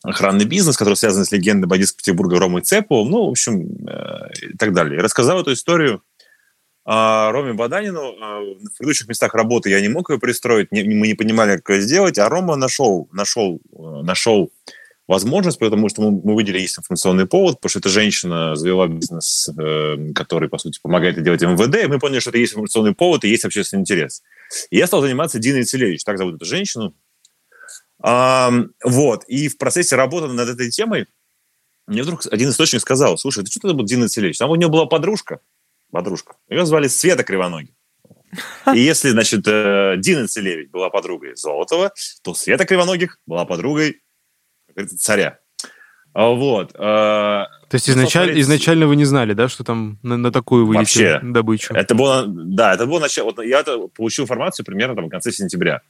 [0.02, 4.56] охранный бизнес, который связан с легендой бандитского Петербурга Ромой Цеповым, ну, в общем, э, и
[4.56, 4.98] так далее.
[4.98, 6.02] И рассказал эту историю
[6.84, 11.08] а Роме Баданину а, в предыдущих местах работы я не мог ее пристроить, не, мы
[11.08, 14.50] не понимали, как это сделать, а Рома нашел, нашел, э, нашел
[15.06, 19.48] возможность, потому что мы, мы выделили есть информационный повод, потому что эта женщина завела бизнес,
[19.48, 23.24] э, который, по сути, помогает делать МВД, и мы поняли, что это есть информационный повод
[23.24, 24.22] и есть общественный интерес.
[24.70, 26.94] И я стал заниматься Диной Целевич, так зовут эту женщину,
[28.02, 28.50] а,
[28.82, 29.24] вот.
[29.24, 31.06] И в процессе работы над этой темой
[31.86, 34.38] мне вдруг один источник сказал, слушай, ты что это был Дина Целевич?
[34.38, 35.40] Там у нее была подружка,
[35.90, 36.34] подружка.
[36.48, 37.74] Ее звали Света Кривоногий.
[38.74, 44.02] И если, значит, э, Дина Целевич была подругой Золотова, то Света Кривоногих была подругой
[44.98, 45.38] царя.
[46.12, 46.72] А вот.
[46.74, 51.12] Э, то есть изначально, изначально вы не знали, да, что там на, на такую выйдете
[51.12, 51.74] Вообще, добычу?
[51.74, 53.26] Это было, да, это было начало.
[53.26, 53.62] Вот я
[53.94, 55.82] получил информацию примерно там в конце сентября.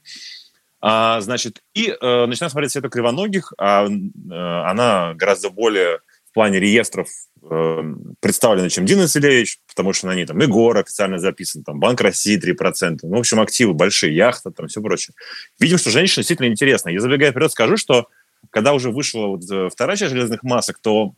[0.79, 5.99] А, значит, и э, начинаем смотреть Свету Кривоногих, а, э, она гораздо более
[6.31, 7.09] в плане реестров
[7.43, 7.83] э,
[8.21, 12.39] представлена, чем Дина Целевич, потому что на ней там Егор официально записан, там Банк России
[12.39, 15.13] 3%, ну, в общем, активы большие, яхта, там все прочее.
[15.59, 16.93] Видим, что женщина действительно интересная.
[16.93, 18.07] Я забегая вперед скажу, что
[18.49, 21.13] когда уже вышла вот э, вторая часть «Железных масок», то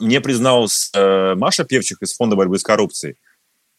[0.00, 3.16] мне призналась э, Маша Певчих из Фонда борьбы с коррупцией,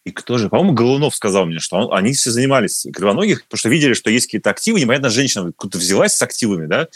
[0.05, 0.49] и кто же?
[0.49, 4.27] По-моему, Голунов сказал мне, что он, они все занимались кривоногих, потому что видели, что есть
[4.27, 6.87] какие-то активы, непонятно, женщина куда-то взялась с активами, да,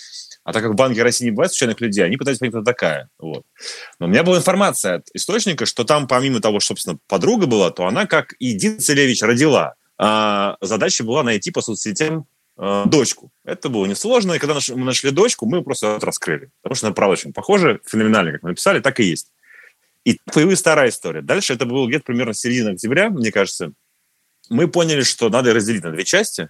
[0.46, 3.10] а так как в Банке России не бывает случайных людей, они пытались понять, кто такая.
[3.18, 3.44] Вот.
[4.00, 7.72] Но у меня была информация от источника, что там, помимо того, что, собственно, подруга была,
[7.72, 9.74] то она, как и Дина Целевич, родила.
[9.98, 12.28] А задача была найти по соцсетям
[12.60, 13.32] э, дочку.
[13.44, 16.52] Это было несложно, и когда мы нашли дочку, мы просто это раскрыли.
[16.62, 19.32] Потому что она, правда, очень похожа, феноменально, как мы написали, так и есть.
[20.04, 21.24] И появилась вторая история.
[21.24, 23.72] Дальше это было где-то примерно середина октября, мне кажется.
[24.52, 26.50] Мы поняли, что надо разделить на две части,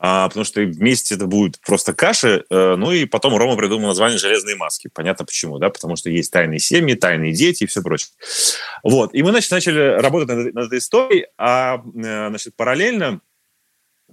[0.00, 2.44] а, потому что вместе это будет просто каша.
[2.50, 4.88] Э, ну и потом Рома придумал название «Железные маски».
[4.92, 5.70] Понятно почему, да?
[5.70, 8.10] Потому что есть тайные семьи, тайные дети и все прочее.
[8.84, 9.12] Вот.
[9.12, 13.20] И мы, значит, начали работать над, над этой историей, а, э, значит, параллельно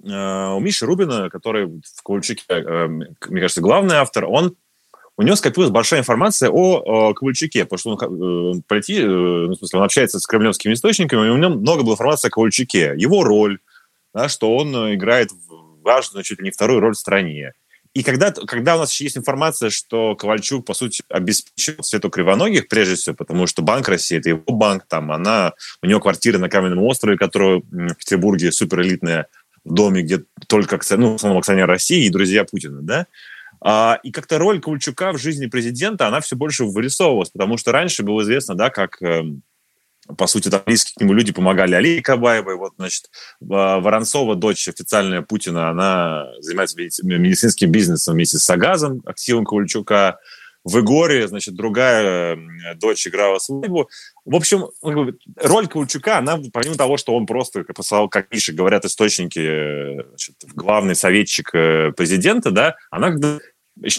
[0.03, 4.55] э, у Миши Рубина, который в Ковальчуке, мне кажется, главный автор, он
[5.17, 9.53] у него скопилась большая информация о, о Ковальчуке, потому что он, э, полети, э, ну,
[9.53, 12.93] в смысле, он общается с кремлевскими источниками, и у него много было информации о Ковальчуке,
[12.97, 13.59] его роль,
[14.13, 15.31] да, что он э, играет
[15.85, 17.53] важную, чуть ли не вторую роль в стране.
[17.93, 22.67] И когда, когда у нас еще есть информация, что Ковальчук, по сути, обеспечил Свету Кривоногих,
[22.67, 26.49] прежде всего, потому что Банк России, это его банк, там, она, у него квартира на
[26.49, 29.27] Каменном острове, которая в Петербурге суперэлитная,
[29.63, 33.07] в доме, где только ну, основном акционер России и друзья Путина, да,
[33.61, 38.03] а, и как-то роль Ковальчука в жизни президента, она все больше вырисовывалась, потому что раньше
[38.03, 39.41] было известно, да, как эм,
[40.17, 42.55] по сути, там близкие к нему люди помогали Алии Кабаевой.
[42.55, 50.19] Вот, значит, Воронцова, дочь официальная Путина, она занимается медицинским бизнесом вместе с Сагазом, активом Ковальчука.
[50.65, 52.37] в Игоре, значит, другая
[52.75, 53.87] дочь играла свадьбу.
[54.25, 57.63] В общем, роль Ковальчука, она, помимо того, что он просто,
[58.09, 63.11] как, Миша говорят источники, значит, главный советчик э, президента, да, она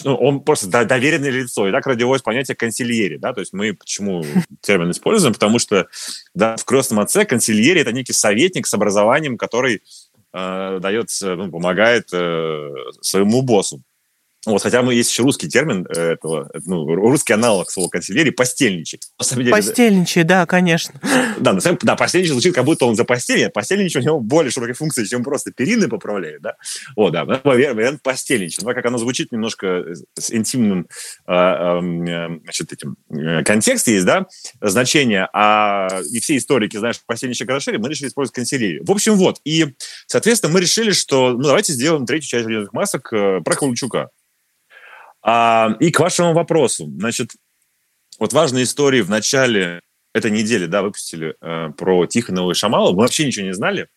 [0.03, 1.67] ну, он просто доверенное лицо.
[1.67, 3.17] И так родилось понятие консильери.
[3.17, 3.33] Да?
[3.33, 4.23] То есть мы почему
[4.61, 5.33] термин используем?
[5.33, 5.87] Потому что
[6.33, 9.83] да, в крестном отце консильери– это некий советник с образованием, который
[10.33, 12.69] э, дает, ну, помогает э,
[13.01, 13.81] своему боссу.
[14.45, 19.01] Вот, хотя мы есть еще русский термин э, этого, ну, русский аналог слова консильерий– постельничек.
[19.17, 21.01] Постельничий, да, конечно.
[21.39, 24.19] Да, на самом, да, постельничий звучит, как будто он за постель, а постельничий у него
[24.19, 26.55] более широкие функции, чем просто перины поправляет, да.
[26.95, 28.59] Вот, да, вариант постельничий.
[28.63, 29.83] Но как оно звучит немножко
[30.17, 30.87] с интимным
[31.25, 34.27] а, э, значит, этим э, контекст есть, да,
[34.61, 38.85] значение, а и все историки, знаешь, постельничек расширили, мы решили использовать консильерию.
[38.85, 43.09] В общем, вот, и, соответственно, мы решили, что, ну, давайте сделаем третью часть железных масок
[43.09, 44.09] про Ковальчука.
[45.29, 46.89] А, и к вашему вопросу.
[46.97, 47.31] Значит,
[48.17, 49.81] вот важные истории в начале
[50.13, 52.93] этой недели, да, выпустили э, про Тихонова и Шамала.
[52.93, 53.89] Мы вообще ничего не знали.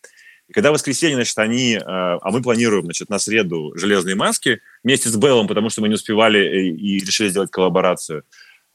[0.49, 4.59] И когда в воскресенье, значит, они, э, а мы планируем, значит, на среду «Железные маски»
[4.83, 8.25] вместе с Беллом, потому что мы не успевали и, и решили сделать коллаборацию.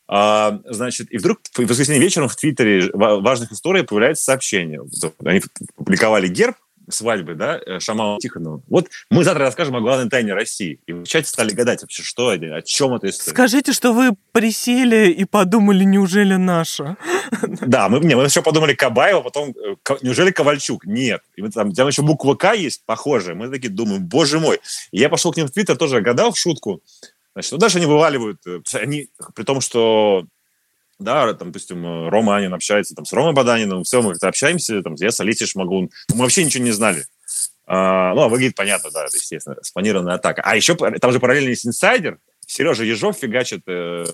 [0.08, 4.80] А, значит, и вдруг в воскресенье вечером в Твиттере важных историй появляется сообщение.
[5.22, 5.42] Они
[5.74, 6.56] публиковали герб
[6.88, 8.62] свадьбы, да, э, Шамала Тихонова.
[8.68, 10.80] Вот мы завтра расскажем о главной тайне России.
[10.86, 13.34] И в чате стали гадать вообще, что это, о чем это история.
[13.34, 16.96] Скажите, что вы присели и подумали, неужели наша?
[17.66, 20.84] Да, мы, не, мы еще подумали Кабаева, потом, э, неужели Ковальчук?
[20.86, 21.22] Нет.
[21.36, 23.34] И мы, там, там еще буква К есть, похожая.
[23.34, 24.60] Мы такие думаем, боже мой.
[24.92, 26.82] И я пошел к ним в Твиттер, тоже гадал в шутку.
[27.34, 30.24] Значит, ну, даже они вываливают, э, они, при том, что
[30.98, 34.82] да, там, допустим, э, Рома Анин общается там, с Ромой Баданиным, все, мы как-то общаемся,
[34.82, 35.90] там, я с Алисей Шмагун.
[36.12, 37.04] Мы вообще ничего не знали.
[37.66, 40.42] А, ну, а выглядит понятно, да, это, естественно, спланированная атака.
[40.42, 44.04] А еще там же параллельно есть инсайдер, Сережа Ежов фигачит э,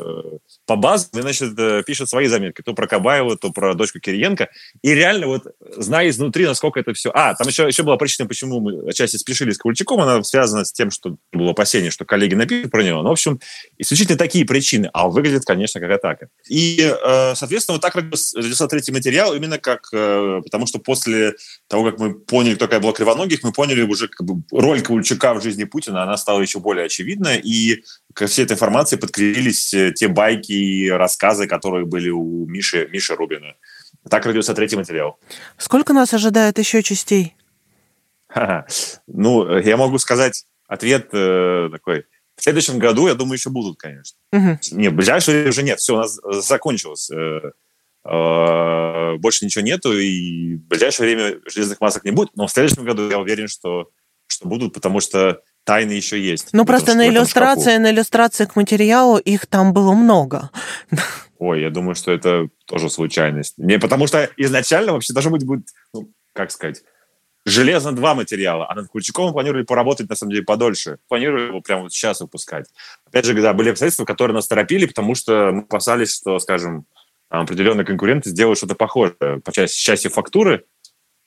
[0.67, 2.63] по базам и, значит, э, пишет свои заметки.
[2.63, 4.49] То про Кабаева, то про дочку Кириенко.
[4.81, 7.11] И реально вот, зная изнутри, насколько это все...
[7.15, 10.01] А, там еще, еще была причина, почему мы отчасти спешили с Ковальчуком.
[10.01, 13.03] Она связана с тем, что было опасение, что коллеги напишут про него.
[13.03, 13.39] Ну, в общем,
[13.77, 14.89] исключительно такие причины.
[14.95, 16.29] А выглядит, конечно, как атака.
[16.49, 19.89] И, э, соответственно, вот так родился третий материал, именно как...
[19.93, 21.35] Э, потому что после
[21.69, 25.35] того, как мы поняли, кто такая была Кривоногих, мы поняли уже как бы, роль Ковальчука
[25.35, 27.37] в жизни Путина, она стала еще более очевидна.
[27.37, 27.83] И
[28.15, 33.15] ко всей этой информации подкрепились э, те байки и рассказы, которые были у Миши, Миши
[33.15, 33.55] Рубина.
[34.09, 35.19] Так родился третий материал.
[35.57, 37.37] Сколько нас ожидает еще частей?
[39.07, 42.05] Ну, я могу сказать ответ э, такой.
[42.37, 44.19] В следующем году, я думаю, еще будут, конечно.
[44.33, 44.59] Угу.
[44.73, 45.79] Не, в ближайшее уже нет.
[45.79, 47.11] Все, у нас закончилось.
[47.11, 47.53] Э,
[48.05, 52.35] э, больше ничего нету, и в ближайшее время железных масок не будет.
[52.35, 53.91] Но в следующем году я уверен, что,
[54.27, 56.49] что будут, потому что тайны еще есть.
[56.53, 60.51] Ну, просто на иллюстрации, на иллюстрации к материалу их там было много.
[61.39, 63.55] Ой, я думаю, что это тоже случайность.
[63.59, 66.83] Не, потому что изначально вообще должно быть, будет, ну, как сказать,
[67.45, 70.99] железно два материала, а над Ключиковым планировали поработать, на самом деле, подольше.
[71.09, 72.67] Планировали его прямо вот сейчас выпускать.
[73.07, 76.87] Опять же, да, были обстоятельства, которые нас торопили, потому что мы опасались, что, скажем,
[77.29, 80.65] определенные конкуренты сделают что-то похожее по части, части фактуры,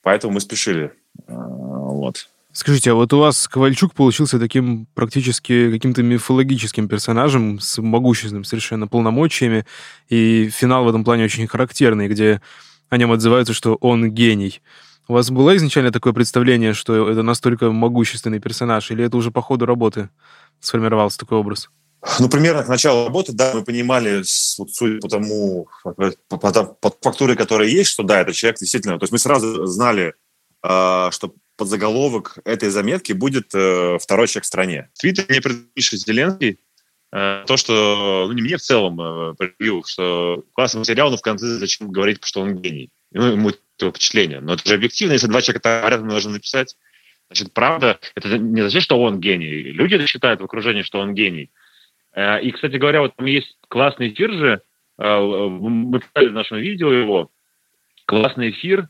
[0.02, 0.92] поэтому мы спешили.
[1.26, 2.28] А, вот.
[2.56, 8.88] Скажите, а вот у вас Ковальчук получился таким практически каким-то мифологическим персонажем с могущественным совершенно
[8.88, 9.66] полномочиями,
[10.08, 12.40] и финал в этом плане очень характерный, где
[12.88, 14.62] о нем отзываются, что он гений.
[15.06, 19.42] У вас было изначально такое представление, что это настолько могущественный персонаж, или это уже по
[19.42, 20.08] ходу работы
[20.58, 21.68] сформировался такой образ?
[22.18, 24.22] Ну, примерно к началу работы, да, мы понимали,
[24.56, 25.92] вот, судя по тому, по,
[26.38, 28.98] по, по фактуре, которая есть, что да, это человек действительно...
[28.98, 30.14] То есть мы сразу знали,
[30.64, 34.90] э, что подзаголовок этой заметки будет э, «Второй человек в стране».
[34.98, 35.40] Твиттере мне
[35.74, 36.58] пишет Зеленский,
[37.12, 41.22] э, то, что, ну, не мне в целом э, проявил, что классный материал, но в
[41.22, 42.90] конце зачем говорить, что он гений.
[43.12, 44.40] Ну, ему это впечатление.
[44.40, 46.76] Но это же объективно, если два человека говорят, мы должны написать.
[47.28, 49.48] Значит, правда, это не значит, что он гений.
[49.72, 51.50] Люди считают в окружении, что он гений.
[52.12, 54.62] Э, и, кстати говоря, вот там есть классный эфир же,
[54.98, 57.30] э, мы показали в нашем видео его,
[58.06, 58.88] классный эфир,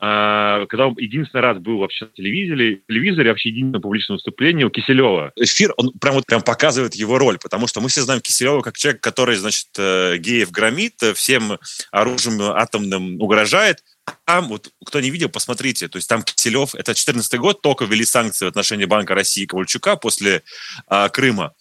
[0.00, 5.32] когда он единственный раз был вообще на телевизоре, телевизоре вообще единственное публичное выступление у Киселева.
[5.36, 8.76] Эфир, он прям вот прям показывает его роль, потому что мы все знаем Киселева как
[8.76, 11.58] человек, который, значит, э, геев громит, э, всем
[11.90, 13.82] оружием атомным угрожает,
[14.24, 15.88] там, вот, кто не видел, посмотрите.
[15.88, 19.46] То есть там Киселев, это 2014 год, только ввели санкции в отношении Банка России и
[19.46, 20.42] Ковальчука после
[20.86, 21.52] а, Крыма.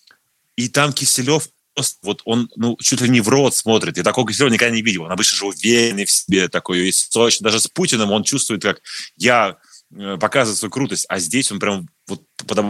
[0.56, 1.50] И там Киселев
[2.02, 3.98] вот он, ну, чуть ли не в рот смотрит.
[3.98, 5.04] Я такого Киселева никогда не видел.
[5.04, 7.46] Он обычно же уверенный в себе такой, и сочный.
[7.46, 8.82] Даже с Путиным он чувствует, как
[9.16, 9.58] я
[9.96, 12.24] э, показывает свою крутость, а здесь он прям вот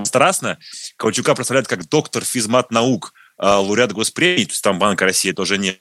[0.06, 0.58] страстно
[0.96, 5.80] Ковальчука представляет как доктор физмат наук, лауреат госпремии, то есть там Банка России тоже нет.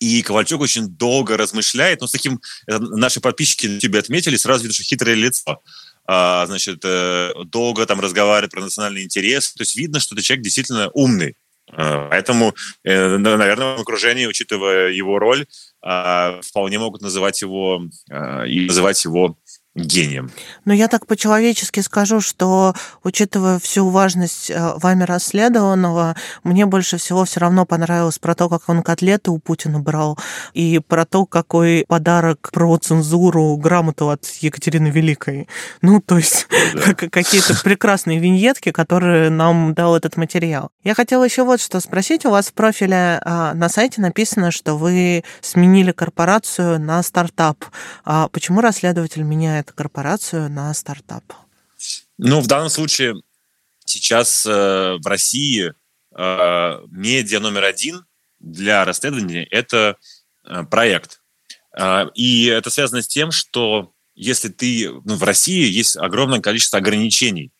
[0.00, 4.74] И Ковальчук очень долго размышляет, но с таким, наши подписчики на YouTube отметили, сразу видно,
[4.74, 5.60] что хитрое лицо.
[6.10, 9.52] А, значит, э, долго там разговаривает про национальный интерес.
[9.52, 11.36] То есть видно, что это человек действительно умный.
[11.72, 12.54] А, поэтому,
[12.84, 15.46] э, наверное, в окружении, учитывая его роль,
[15.82, 17.82] а, вполне могут называть его
[18.46, 19.38] и называть его
[19.84, 20.30] гением.
[20.64, 27.24] Но я так по-человечески скажу, что, учитывая всю важность э, вами расследованного, мне больше всего
[27.24, 30.18] все равно понравилось про то, как он котлеты у Путина брал,
[30.54, 35.48] и про то, какой подарок про цензуру грамоту от Екатерины Великой.
[35.82, 36.94] Ну, то есть да.
[36.94, 40.70] какие-то прекрасные виньетки, которые нам дал этот материал.
[40.84, 42.24] Я хотела еще вот что спросить.
[42.24, 47.64] У вас в профиле а, на сайте написано, что вы сменили корпорацию на стартап.
[48.04, 51.24] А почему расследователь меняет корпорацию на стартап?
[52.18, 53.14] Ну, в данном случае
[53.84, 55.72] сейчас э, в России
[56.16, 58.04] э, медиа номер один
[58.40, 59.96] для расследования– это
[60.44, 61.22] э, проект.
[61.78, 64.90] Э, и это связано с тем, что если ты...
[65.04, 67.52] Ну, в России есть огромное количество ограничений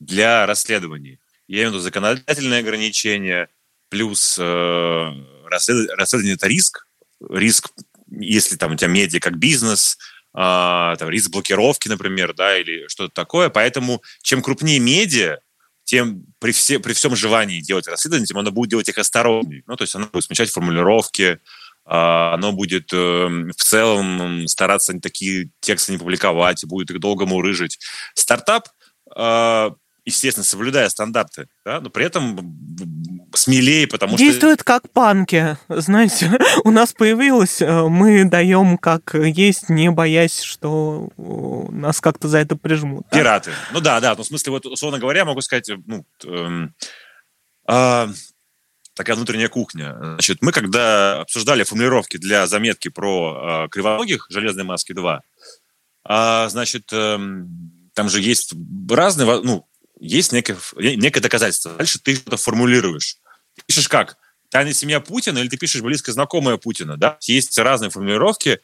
[0.00, 1.20] для расследований.
[1.46, 3.48] Я имею в виду законодательные ограничения,
[3.88, 5.12] плюс э,
[5.48, 6.86] расследование, расследование– это риск.
[7.30, 7.70] Риск,
[8.10, 9.98] если там у тебя медиа как бизнес–
[10.36, 13.48] там, риск блокировки, например, да, или что-то такое.
[13.48, 15.38] Поэтому чем крупнее медиа,
[15.84, 19.62] тем при, все, при всем желании делать расследование, тем оно будет делать их осторожнее.
[19.66, 21.38] Ну, то есть оно будет смещать формулировки,
[21.86, 27.78] а, оно будет э, в целом стараться такие тексты не публиковать, будет их долго мурыжить.
[28.14, 28.68] Стартап
[29.14, 29.70] а,
[30.06, 32.38] естественно, соблюдая стандарты, да, но при этом
[33.34, 34.32] смелее, потому Действует что...
[34.32, 36.38] Действует как панки, знаете.
[36.64, 41.10] У нас появилось, э, мы даем как есть, не боясь, что
[41.70, 43.06] нас как-то за это прижмут.
[43.10, 43.18] Да?
[43.18, 43.50] Пираты.
[43.72, 46.68] Ну да, да, ну в смысле, вот, условно говоря, могу сказать, ну, э,
[47.68, 48.08] э,
[48.94, 49.96] такая внутренняя кухня.
[49.98, 55.18] Значит, мы когда обсуждали формулировки для заметки про э, кривоногих «Железной маски 2»,
[56.08, 57.18] э, значит, э,
[57.96, 58.54] там же есть
[58.88, 59.66] разные, ну,
[59.98, 61.72] есть некое, некое доказательство.
[61.72, 63.16] Дальше ты что-то формулируешь.
[63.66, 64.16] пишешь как?
[64.50, 67.18] Тайная семья Путина или ты пишешь близко знакомая Путина, да?
[67.22, 68.60] Есть разные формулировки,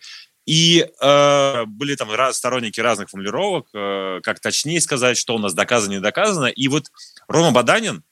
[0.47, 5.55] и э, были там раз, сторонники разных формулировок, э, как точнее сказать, что у нас
[5.55, 6.47] доказано, не доказано.
[6.47, 6.87] И вот
[7.29, 8.03] Рома Баданин,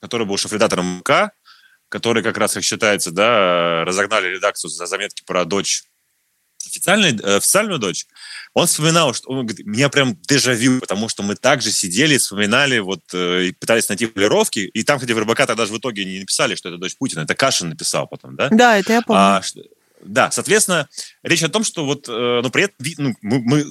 [0.00, 1.32] который был шеф-редактором МК,
[1.88, 5.84] который как раз, как считается, да, разогнали редакцию за заметки про дочь
[6.70, 8.06] официальную, э, официальную дочь,
[8.54, 13.00] он вспоминал, что он говорит, меня прям дежавю, потому что мы также сидели, вспоминали, вот,
[13.12, 16.20] э, и пытались найти полировки, и там, где в РБК тогда же в итоге не
[16.20, 18.48] написали, что это дочь Путина, это Кашин написал потом, да?
[18.50, 19.20] Да, это я помню.
[19.20, 19.42] А,
[20.02, 20.88] да, соответственно,
[21.22, 23.66] речь о том, что вот, э, ну, при этом ну, мы, мы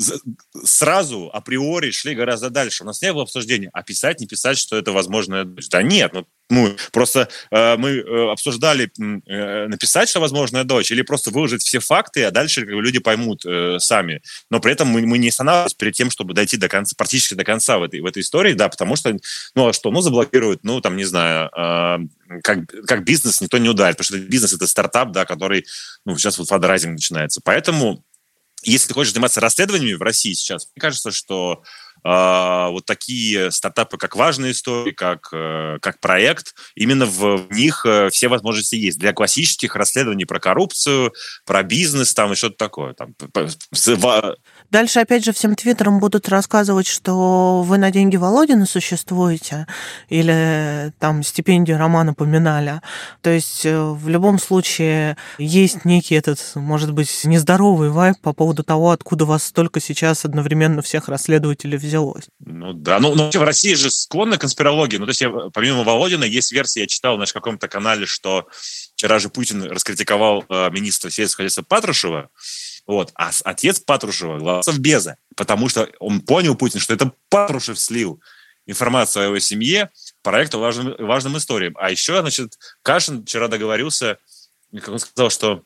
[0.63, 2.83] сразу априори шли гораздо дальше.
[2.83, 5.45] У нас не было обсуждения, а писать, не писать, что это возможно.
[5.45, 11.03] Да нет, ну, ну, просто э, мы э, обсуждали э, написать, что возможная дочь, или
[11.03, 14.21] просто выложить все факты, а дальше как бы, люди поймут э, сами.
[14.49, 17.43] Но при этом мы, мы не останавливались перед тем, чтобы дойти до конца, практически до
[17.43, 19.15] конца в этой, в этой истории, да, потому что,
[19.55, 21.97] ну, а что, ну, заблокируют, ну, там, не знаю, э,
[22.43, 25.65] как, как бизнес никто не ударит, потому что бизнес– это стартап, да, который,
[26.05, 27.41] ну, сейчас вот фандрайзинг начинается.
[27.43, 28.03] Поэтому,
[28.63, 31.63] если ты хочешь заниматься расследованиями в России сейчас, мне кажется, что
[32.03, 38.27] вот такие стартапы, как важная история, как, э, как проект, именно в них э, все
[38.27, 38.99] возможности есть.
[38.99, 41.13] Для классических расследований про коррупцию,
[41.45, 42.93] про бизнес там и что-то такое.
[42.93, 43.15] Там,
[44.71, 49.67] Дальше, опять же, всем твиттерам будут рассказывать, что вы на деньги Володина существуете,
[50.09, 52.81] или там стипендию Романа поминали.
[53.21, 58.63] То есть э, в любом случае есть некий этот, может быть, нездоровый вайп по поводу
[58.63, 62.25] того, откуда вас столько сейчас одновременно всех расследователей взялось.
[62.39, 64.97] Ну да, ну, ну в России же склонны конспирологии.
[64.97, 68.47] Ну то есть я, помимо Володина есть версия, я читал на каком-то канале, что
[68.95, 72.29] вчера же Путин раскритиковал э, министра сельского хозяйства Патрушева,
[72.87, 73.11] вот.
[73.15, 78.19] А отец Патрушева голосов Беза, потому что он понял, Путин, что это Патрушев слил
[78.65, 79.89] информацию о его семье,
[80.21, 81.75] проекту важным, важным историям.
[81.79, 84.17] А еще, значит, Кашин вчера договорился,
[84.73, 85.63] как он сказал, что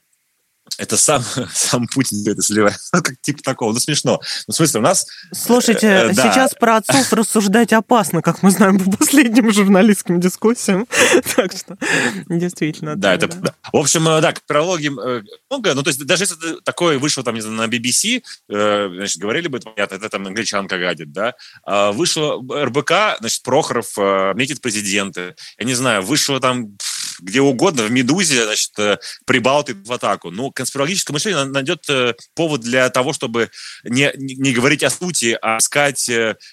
[0.78, 2.78] это сам, сам Путин это сливает.
[2.93, 3.74] Ну, как типа такого.
[3.74, 4.20] Ну, смешно.
[4.47, 5.05] Ну, в смысле, у нас...
[5.32, 6.57] Слушайте, э, э, сейчас да.
[6.59, 10.88] про отцов рассуждать опасно, как мы знаем по последним журналистским дискуссиям.
[11.36, 11.78] так что,
[12.28, 12.95] действительно.
[12.95, 13.28] Да, это...
[13.28, 13.53] Да.
[13.72, 15.74] В общем, э, да, конспирологии э, много.
[15.74, 19.47] Ну, то есть, даже если такое вышло там, не знаю, на BBC, э, значит, говорили
[19.47, 21.34] бы, понятно, это там англичанка гадит, да.
[21.66, 23.95] А вышло РБК, значит, Прохоров
[24.36, 25.36] метит президенты.
[25.57, 26.78] Я не знаю, вышло там
[27.24, 30.32] где угодно, в «Медузе», значит, э, прибалты в атаку.
[30.32, 33.50] Ну, конспирологическое мышление найдет э, повод для того, чтобы
[33.84, 36.10] не, не говорить о сути, а искать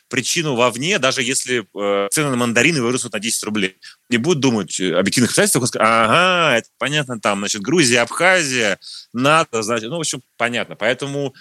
[0.08, 1.66] причину вовне, даже если
[2.10, 3.76] цены на мандарины вырастут на 10 рублей
[4.10, 8.78] не будут думать объективных обстоятельствах, ага, это понятно, там, значит, Грузия, Абхазия,
[9.12, 10.74] НАТО, значит, ну, в общем, понятно.
[10.74, 11.32] Поэтому,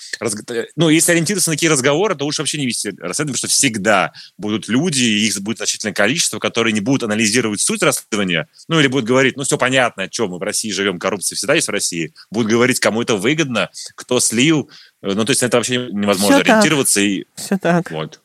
[0.75, 4.13] ну, если ориентироваться на такие разговоры, то лучше вообще не вести расследование, потому что всегда
[4.37, 9.05] будут люди, их будет значительное количество, которые не будут анализировать суть расследования, ну, или будут
[9.05, 12.13] говорить, ну, все понятно, о чем мы в России живем, коррупция всегда есть в России,
[12.31, 14.69] будут говорить, кому это выгодно, кто слил,
[15.01, 16.99] ну, то есть это вообще невозможно все ориентироваться.
[16.99, 17.09] Так.
[17.09, 17.25] И...
[17.35, 17.91] Все так.
[17.91, 18.21] Вот.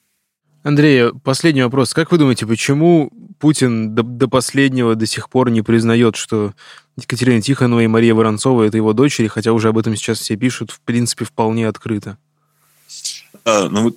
[0.63, 1.93] Андрей, последний вопрос.
[1.93, 6.55] Как вы думаете, почему Путин до, до последнего до сих пор не признает, что
[6.97, 10.71] Екатерина Тихонова и Мария Воронцова– это его дочери, хотя уже об этом сейчас все пишут,
[10.71, 12.17] в принципе, вполне открыто?
[13.45, 13.95] А, ну,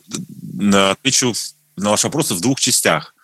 [0.91, 1.33] отвечу
[1.77, 3.15] на ваш вопрос в двух частях.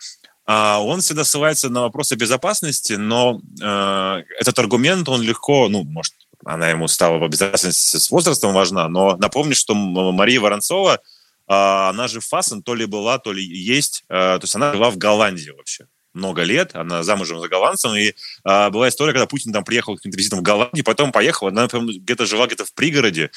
[0.46, 6.14] А, он всегда ссылается на вопросы безопасности, но э, этот аргумент, он легко, ну, может,
[6.44, 11.00] она ему стала в безопасности с возрастом важна, но напомню, что Мария Воронцова–
[11.48, 14.04] а, она же Фасен то ли была, то ли есть.
[14.10, 18.14] А, то есть она жила в Голландии вообще много лет, она замужем за голландцем, и
[18.44, 22.26] а, была история, когда Путин там приехал каким-то визитом в Голландию, потом поехал, она где-то
[22.26, 23.32] жила где-то в пригороде,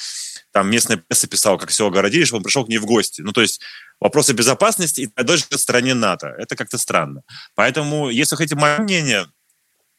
[0.51, 3.21] там местная пресса писала, как все огородили, что он пришел к ней в гости.
[3.21, 3.61] Ну, то есть
[3.99, 6.33] вопросы безопасности и дочь в стране НАТО.
[6.37, 7.21] Это как-то странно.
[7.55, 9.27] Поэтому, если хотите мое мнение,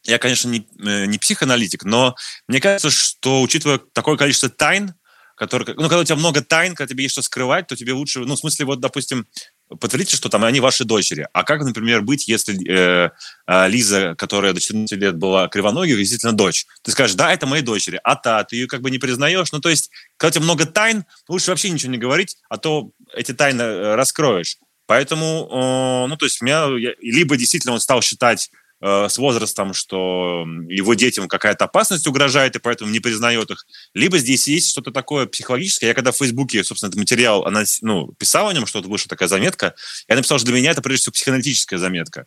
[0.05, 2.15] я, конечно, не, э, не психоаналитик, но
[2.47, 4.95] мне кажется, что, учитывая такое количество тайн,
[5.35, 8.21] который, ну, когда у тебя много тайн, когда тебе есть что скрывать, то тебе лучше,
[8.21, 9.27] ну, в смысле, вот, допустим,
[9.69, 11.29] подтвердите, что там они ваши дочери.
[11.33, 13.11] А как, например, быть, если э,
[13.47, 16.67] э, Лиза, которая до 14 лет была кривоногой, действительно дочь?
[16.83, 19.53] Ты скажешь, да, это мои дочери, а та, ты ее как бы не признаешь.
[19.53, 22.91] Ну, то есть, когда у тебя много тайн, лучше вообще ничего не говорить, а то
[23.15, 24.59] эти тайны э, раскроешь.
[24.87, 28.51] Поэтому, э, ну, то есть, меня, я, либо действительно он стал считать
[28.81, 33.67] Э, с возрастом, что его детям какая-то опасность угрожает, и поэтому не признает их.
[33.93, 35.89] Либо здесь есть что-то такое психологическое.
[35.89, 39.29] Я когда в Фейсбуке, собственно, этот материал она, ну, писал о нем, что-то вышла такая
[39.29, 39.75] заметка,
[40.07, 42.27] я написал, что для меня это прежде всего психоаналитическая заметка.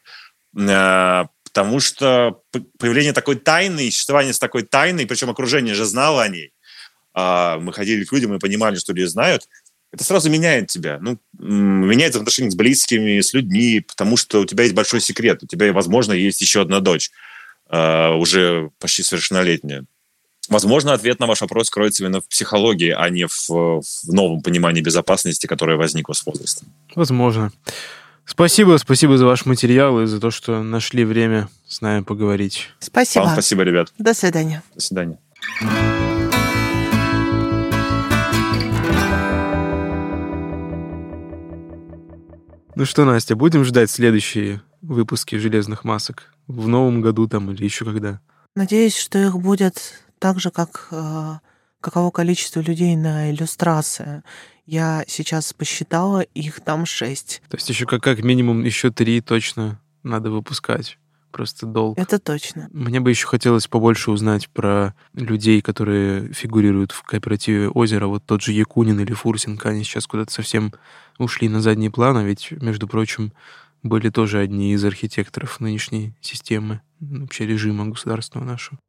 [0.58, 2.42] Э, потому что
[2.78, 6.52] появление такой тайны, существование с такой тайной, причем окружение же знало о ней,
[7.14, 9.48] а мы ходили к людям и понимали, что люди знают,
[9.92, 11.00] это сразу меняет тебя.
[11.02, 15.44] Ну, меняет отношения с близкими, с людьми, потому что у тебя есть большой секрет.
[15.44, 17.12] У тебя, возможно, есть еще одна дочь,
[17.70, 19.86] э, уже почти совершеннолетняя.
[20.50, 24.82] Возможно, ответ на ваш вопрос кроется именно в психологии, а не в, в новом понимании
[24.82, 26.68] безопасности, которое возникло с возрастом.
[26.96, 27.52] Возможно.
[28.26, 32.70] Спасибо, спасибо за ваш материал и за то, что нашли время с нами поговорить.
[32.80, 33.24] Спасибо.
[33.24, 33.94] Вам спасибо, ребят.
[33.98, 34.64] До свидания.
[34.74, 36.11] До свидания.
[42.76, 47.84] Ну что, Настя, будем ждать следующие выпуски «Железных масок» в новом году там или еще
[47.84, 48.22] когда?
[48.56, 51.34] Надеюсь, что их будет так же, как э,
[51.82, 54.24] каково количество людей на иллюстрации.
[54.66, 57.42] Я сейчас посчитала, их там шесть.
[57.50, 60.98] То есть еще как, как минимум еще три точно надо выпускать
[61.32, 61.98] просто долг.
[61.98, 62.70] Это точно.
[62.72, 68.08] Мне бы еще хотелось побольше узнать про людей, которые фигурируют в кооперативе «Озеро».
[68.08, 70.74] Вот тот же Якунин или Фурсенко, они сейчас куда-то совсем
[71.24, 73.32] ушли на задний план, а ведь, между прочим,
[73.84, 78.80] были тоже одни из архитекторов нынешней системы, вообще режима государственного нашего.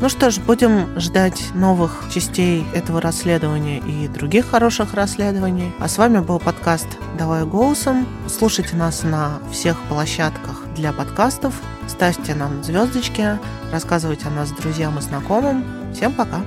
[0.00, 5.72] Ну что ж, будем ждать новых частей этого расследования и других хороших расследований.
[5.78, 6.88] А с вами был подкаст
[7.18, 8.06] «Давай голосом».
[8.26, 11.54] Слушайте нас на всех площадках для подкастов.
[11.86, 13.38] Ставьте нам звездочки,
[13.70, 15.64] рассказывайте о нас друзьям и знакомым.
[15.92, 16.42] Всем пока!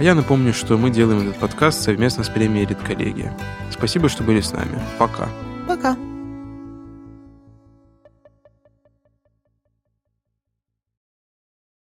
[0.00, 3.36] А я напомню, что мы делаем этот подкаст совместно с премией «Редколлегия».
[3.70, 4.80] Спасибо, что были с нами.
[4.98, 5.28] Пока.
[5.68, 5.94] Пока.